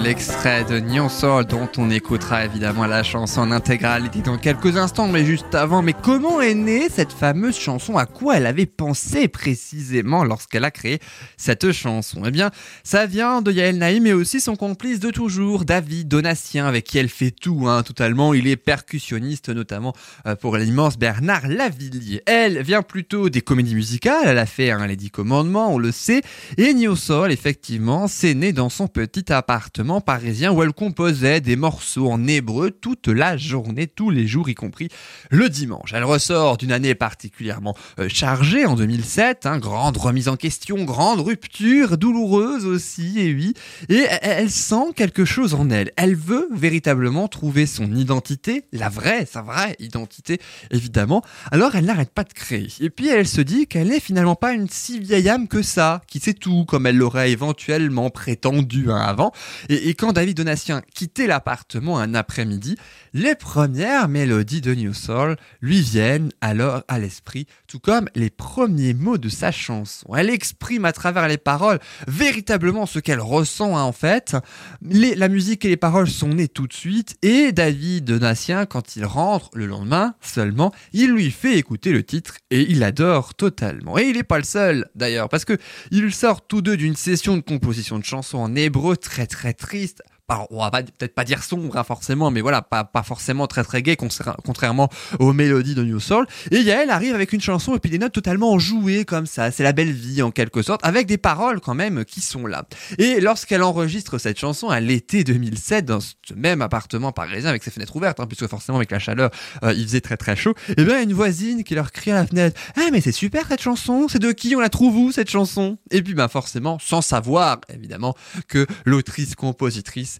[0.00, 5.08] L'extrait de Nyon Soul dont on écoutera évidemment la chanson en intégralité dans quelques instants,
[5.08, 5.82] mais juste avant.
[5.82, 7.98] Mais comment est née cette fameuse chanson?
[7.98, 11.00] À quoi elle avait pensé précisément lorsqu'elle a créé
[11.36, 12.22] cette chanson?
[12.24, 12.50] Eh bien,
[12.82, 16.96] ça vient de Yael Naïm et aussi son complice de toujours, David Donatien, avec qui
[16.96, 18.32] elle fait tout, hein, totalement.
[18.32, 19.94] Il est percussionniste notamment
[20.26, 22.22] euh, pour l'immense Bernard Lavillier.
[22.26, 25.92] Elle vient plutôt des comédies musicales, elle a fait un Les Dix Commandements, on le
[25.92, 26.22] sait,
[26.56, 31.56] et Neo Soul, effectivement, c'est né dans son petit appartement parisien où elle composait des
[31.56, 34.88] morceaux en hébreu toute la journée, tous les jours, y compris
[35.30, 35.92] le dimanche.
[35.92, 41.18] Elle ressort d'une année particulièrement euh, chargée en 2007, hein, grande remise en question, grande
[41.20, 43.54] rupture, douloureuse aussi, et oui,
[43.88, 45.90] et elle- elle sent quelque chose en elle.
[45.96, 50.38] Elle veut véritablement trouver son identité, la vraie, sa vraie identité,
[50.70, 51.22] évidemment.
[51.50, 52.68] Alors elle n'arrête pas de créer.
[52.80, 56.02] Et puis elle se dit qu'elle n'est finalement pas une si vieille âme que ça,
[56.06, 59.32] qui sait tout, comme elle l'aurait éventuellement prétendu hein, avant.
[59.70, 62.76] Et, et quand David Donatien quittait l'appartement un après-midi,
[63.12, 68.94] les premières mélodies de New Soul lui viennent alors à l'esprit, tout comme les premiers
[68.94, 70.14] mots de sa chanson.
[70.14, 74.36] Elle exprime à travers les paroles véritablement ce qu'elle ressent hein, en fait.
[74.82, 79.04] La musique et les paroles sont nées tout de suite et David Donatien, quand il
[79.04, 83.98] rentre le lendemain seulement, il lui fait écouter le titre et il adore totalement.
[83.98, 85.58] Et il n'est pas le seul d'ailleurs parce que
[85.90, 90.02] ils sortent tous deux d'une session de composition de chansons en hébreu très très triste.
[90.50, 93.96] On va peut-être pas dire sombre hein, forcément, mais voilà, pas, forcément très très gay,
[93.96, 96.26] contra- contrairement aux mélodies de New Soul.
[96.50, 99.50] Et Yael arrive avec une chanson et puis des notes totalement enjouées comme ça.
[99.50, 102.64] C'est la belle vie en quelque sorte, avec des paroles quand même qui sont là.
[102.98, 107.70] Et lorsqu'elle enregistre cette chanson à l'été 2007 dans ce même appartement parisien avec ses
[107.70, 109.30] fenêtres ouvertes, hein, puisque forcément avec la chaleur,
[109.64, 112.12] euh, il faisait très très chaud, et bien y a une voisine qui leur crie
[112.12, 114.54] à la fenêtre Ah mais c'est super cette chanson, c'est de qui?
[114.54, 118.14] On la trouve où cette chanson Et puis ben forcément, sans savoir évidemment
[118.48, 120.19] que l'autrice-compositrice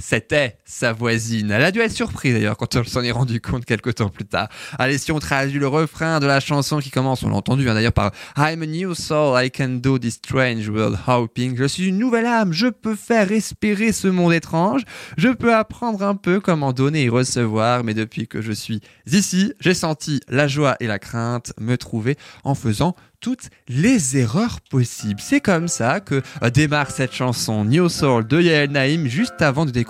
[0.00, 1.50] c'était sa voisine.
[1.50, 4.24] Elle a dû être surprise d'ailleurs quand elle s'en est rendu compte quelques temps plus
[4.24, 4.48] tard.
[4.78, 7.74] Allez, si on traduit le refrain de la chanson qui commence, on l'a entendu hein,
[7.74, 11.56] d'ailleurs par I'm a new soul, I can do this strange world hoping.
[11.56, 14.82] Je suis une nouvelle âme, je peux faire respirer ce monde étrange,
[15.16, 18.80] je peux apprendre un peu comment donner et recevoir, mais depuis que je suis
[19.10, 24.60] ici, j'ai senti la joie et la crainte me trouver en faisant toutes les erreurs
[24.70, 25.20] possibles.
[25.20, 29.66] C'est comme ça que euh, démarre cette chanson New Soul de Yael Naïm juste avant
[29.66, 29.89] de découvrir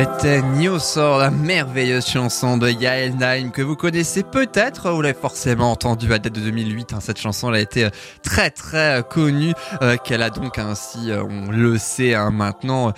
[0.00, 5.70] C'était Newsor, la merveilleuse chanson de Yael Naim que vous connaissez peut-être, vous l'avez forcément
[5.70, 6.94] entendu à date de 2008.
[6.94, 7.90] hein, cette chanson elle a été euh,
[8.22, 12.94] très très euh, connue, euh, qu'elle a donc ainsi, on le sait hein, maintenant,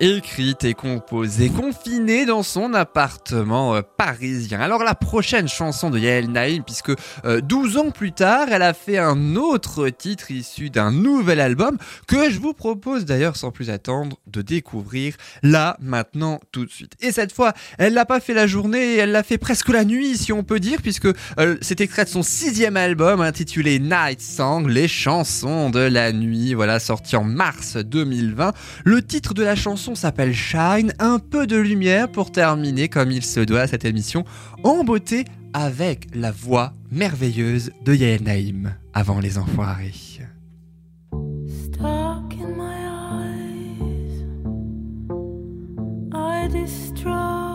[0.00, 4.60] écrite et composée, confinée dans son appartement parisien.
[4.60, 6.92] Alors la prochaine chanson de Yael Naim, puisque
[7.26, 11.76] euh, 12 ans plus tard, elle a fait un autre titre issu d'un nouvel album
[12.06, 16.92] que je vous propose d'ailleurs sans plus attendre de découvrir là, maintenant, tout de suite.
[17.00, 20.16] Et cette fois, elle l'a pas fait la journée, elle l'a fait presque la nuit,
[20.16, 24.68] si on peut dire, puisque euh, c'est extrait de son sixième album intitulé Night Song,
[24.68, 28.52] les chansons de la nuit, voilà, sorti en mars 2020.
[28.84, 33.24] Le titre de la chanson s'appelle Shine, un peu de lumière pour terminer comme il
[33.24, 34.24] se doit cette émission
[34.62, 39.92] en beauté avec la voix merveilleuse de Yael Naïm avant les enfoirés.
[46.40, 47.49] I destroy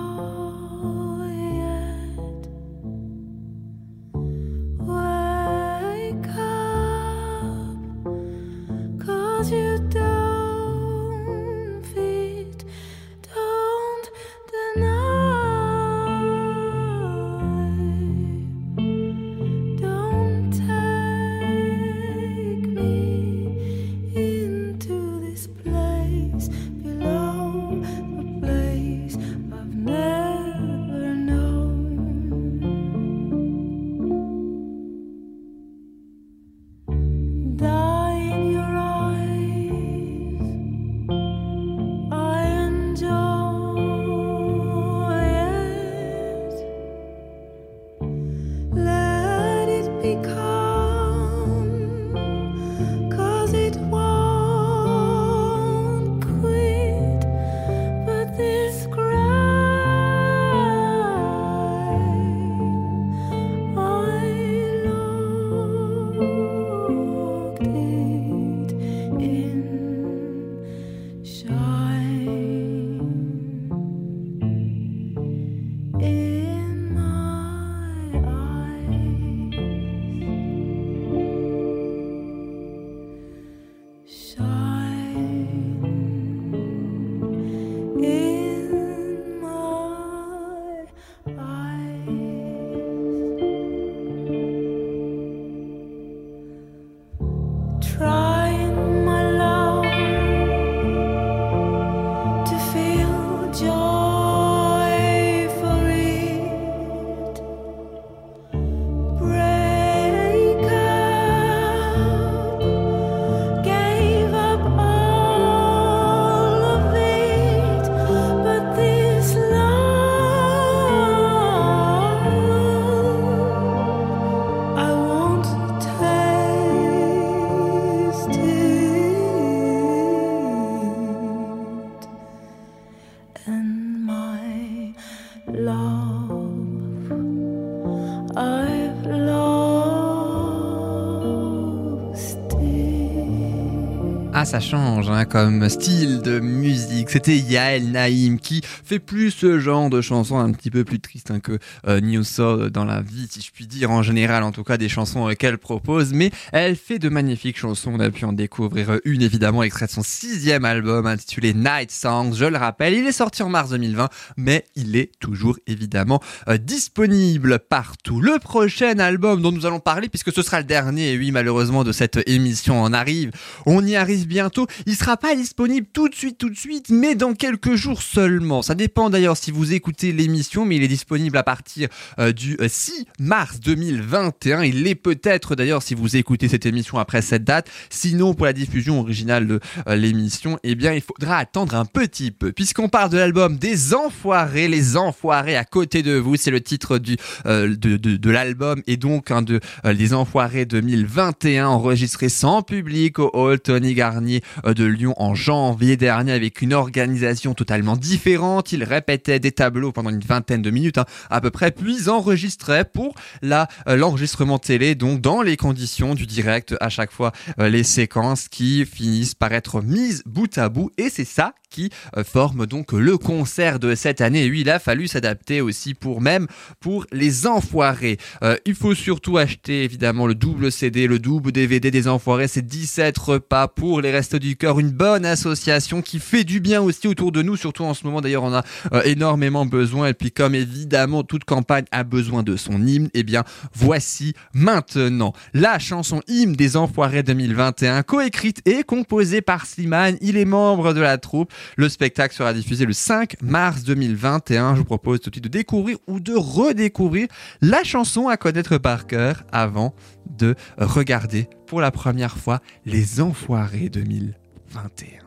[144.46, 147.10] Ça change hein, comme style de musique.
[147.10, 151.32] C'était Yael Naïm qui fait plus ce genre de chansons un petit peu plus tristes
[151.32, 154.52] hein, que euh, New Soul dans la vie, si je puis dire, en général, en
[154.52, 156.14] tout cas des chansons euh, qu'elle propose.
[156.14, 157.94] Mais elle fait de magnifiques chansons.
[157.96, 161.90] On a pu en découvrir euh, une évidemment, extrait de son sixième album intitulé Night
[161.90, 162.34] Songs.
[162.36, 166.22] Je le rappelle, il est sorti en mars 2020, mais il est toujours évidemment
[166.60, 168.22] disponible partout.
[168.22, 171.84] Le prochain album dont nous allons parler, puisque ce sera le dernier, et oui, malheureusement,
[171.84, 173.32] de cette émission, on arrive,
[173.66, 174.68] on y arrive bientôt.
[174.86, 178.62] Il sera pas disponible tout de suite, tout de suite, mais dans quelques jours seulement.
[178.62, 181.88] Ça dépend d'ailleurs si vous écoutez l'émission, mais il est disponible à partir
[182.20, 184.64] euh, du euh, 6 mars 2021.
[184.64, 187.70] Il l'est peut-être d'ailleurs si vous écoutez cette émission après cette date.
[187.90, 192.32] Sinon, pour la diffusion originale de euh, l'émission, eh bien, il faudra attendre un petit
[192.32, 196.36] peu, puisqu'on parle de l'album des Enfoirés, les Enfoirés à côté de vous.
[196.36, 197.16] C'est le titre du
[197.46, 202.64] euh, de, de, de l'album et donc hein, de euh, les Enfoirés 2021, enregistré sans
[202.64, 204.25] public au hall Tony Garnier
[204.66, 208.72] euh, de Lyon en janvier dernier avec une organisation totalement différente.
[208.72, 212.86] Il répétait des tableaux pendant une vingtaine de minutes hein, à peu près, puis enregistrait
[212.86, 217.70] pour la euh, l'enregistrement télé, donc dans les conditions du direct à chaque fois euh,
[217.70, 222.24] les séquences qui finissent par être mises bout à bout et c'est ça qui euh,
[222.24, 224.46] forme donc le concert de cette année.
[224.46, 226.48] Et oui, il a fallu s'adapter aussi pour même
[226.80, 228.18] pour les enfoirés.
[228.44, 232.48] Euh, il faut surtout acheter évidemment le double CD, le double DVD des enfoirés.
[232.48, 234.80] C'est 17 repas pour les restos du cœur.
[234.80, 237.58] Une bonne association qui fait du bien aussi autour de nous.
[237.58, 238.64] Surtout en ce moment d'ailleurs, on a
[238.94, 240.08] euh, énormément besoin.
[240.08, 245.34] Et puis comme évidemment toute campagne a besoin de son hymne, eh bien voici maintenant
[245.54, 250.18] la chanson hymne des enfoirés 2021, coécrite et composée par Slimane.
[250.22, 251.52] Il est membre de la troupe.
[251.78, 254.76] Le spectacle sera diffusé le 5 mars 2021.
[254.76, 257.28] Je vous propose tout de suite de découvrir ou de redécouvrir
[257.62, 259.94] la chanson à connaître par cœur avant
[260.38, 265.26] de regarder pour la première fois Les Enfoirés 2021.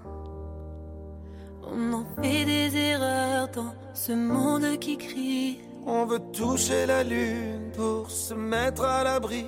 [1.70, 5.59] On en fait des erreurs dans ce monde qui crie.
[5.86, 9.47] On veut toucher la lune pour se mettre à l'abri.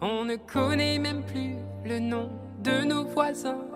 [0.00, 2.30] On ne connaît même plus le nom
[2.62, 3.75] de nos voisins.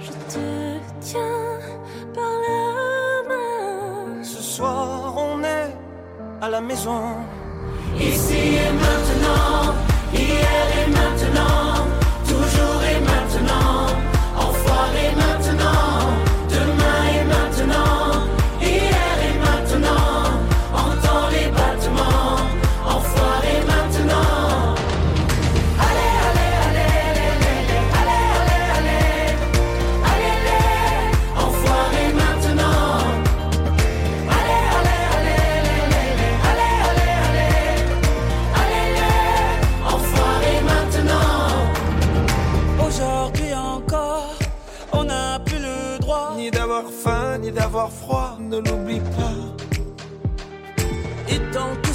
[0.00, 1.58] Je te tiens
[2.14, 4.22] par la main.
[4.22, 5.74] Ce soir, on est
[6.40, 7.02] à la maison.
[7.98, 9.74] Ici et maintenant,
[10.12, 11.67] hier et maintenant,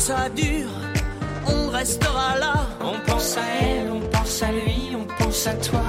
[0.08, 0.70] ça dure,
[1.48, 2.56] on restera là.
[2.82, 5.86] On pense à elle, on pense à lui, on pense à toi.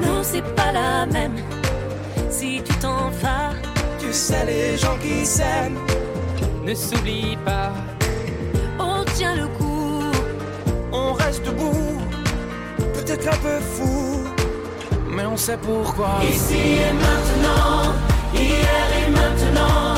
[0.00, 1.36] Non, c'est pas la même.
[2.30, 3.50] Si tu t'en vas,
[3.98, 5.80] Tu sais, les gens qui s'aiment,
[6.64, 7.72] Ne s'oublie pas,
[8.78, 10.04] on tient le coup.
[10.92, 11.98] on reste debout.
[12.94, 14.20] Peut-être un peu fou,
[15.08, 16.12] mais on sait pourquoi.
[16.32, 17.92] Ici et maintenant,
[18.32, 19.91] hier et maintenant,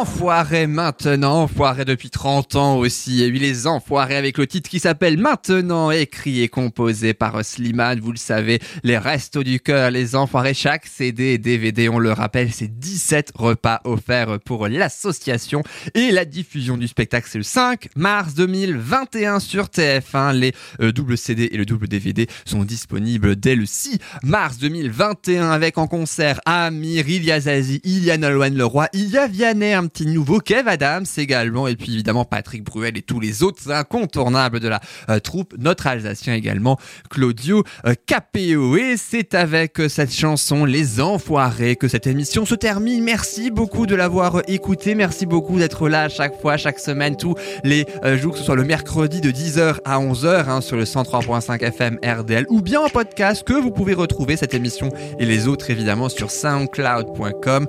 [0.00, 3.24] Enfoiré maintenant, enfoiré depuis 30 ans aussi.
[3.24, 7.98] Et oui, les enfoirés avec le titre qui s'appelle Maintenant, écrit et composé par Slimane.
[7.98, 12.12] Vous le savez, les restos du cœur, les enfoirés, chaque CD et DVD, on le
[12.12, 15.64] rappelle, c'est 17 repas offerts pour l'association.
[15.94, 20.32] Et la diffusion du spectacle, c'est le 5 mars 2021 sur TF1.
[20.32, 25.50] Les euh, doubles CD et le double DVD sont disponibles dès le 6 mars 2021
[25.50, 31.06] avec en concert Amir, Ilia Zazie, Ilia Nolwenn Leroy, Ilia Vianney, petit nouveau Kev Adams
[31.16, 35.54] également, et puis évidemment Patrick Bruel et tous les autres incontournables de la euh, troupe,
[35.58, 36.78] notre Alsacien également,
[37.10, 38.76] Claudio euh, Capéo.
[38.76, 43.02] Et c'est avec euh, cette chanson Les Enfoirés que cette émission se termine.
[43.02, 47.34] Merci beaucoup de l'avoir écouté, merci beaucoup d'être là à chaque fois, chaque semaine, tous
[47.64, 50.84] les euh, jours, que ce soit le mercredi de 10h à 11h hein, sur le
[50.84, 55.48] 103.5 FM RDL ou bien en podcast que vous pouvez retrouver cette émission et les
[55.48, 57.66] autres évidemment sur soundcloud.com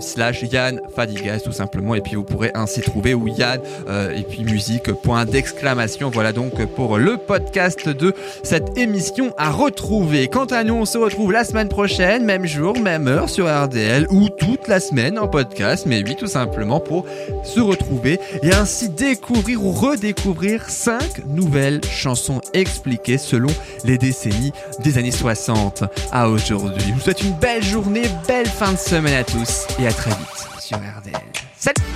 [0.00, 4.24] slash Yann Fadigas tout simplement et puis vous pourrez ainsi trouver ou Yann euh, et
[4.24, 10.46] puis musique point d'exclamation voilà donc pour le podcast de cette émission à retrouver quant
[10.46, 14.28] à nous on se retrouve la semaine prochaine même jour même heure sur RDL ou
[14.28, 17.06] toute la semaine en podcast mais oui tout simplement pour
[17.44, 23.50] se retrouver et ainsi découvrir ou redécouvrir cinq nouvelles chansons expliquées selon
[23.84, 26.84] les décennies des années 60 à aujourd'hui.
[26.88, 30.10] Je vous souhaite une belle journée, belle fin de semaine à tous et à très
[30.10, 31.35] vite sur RDL.
[31.66, 31.95] set.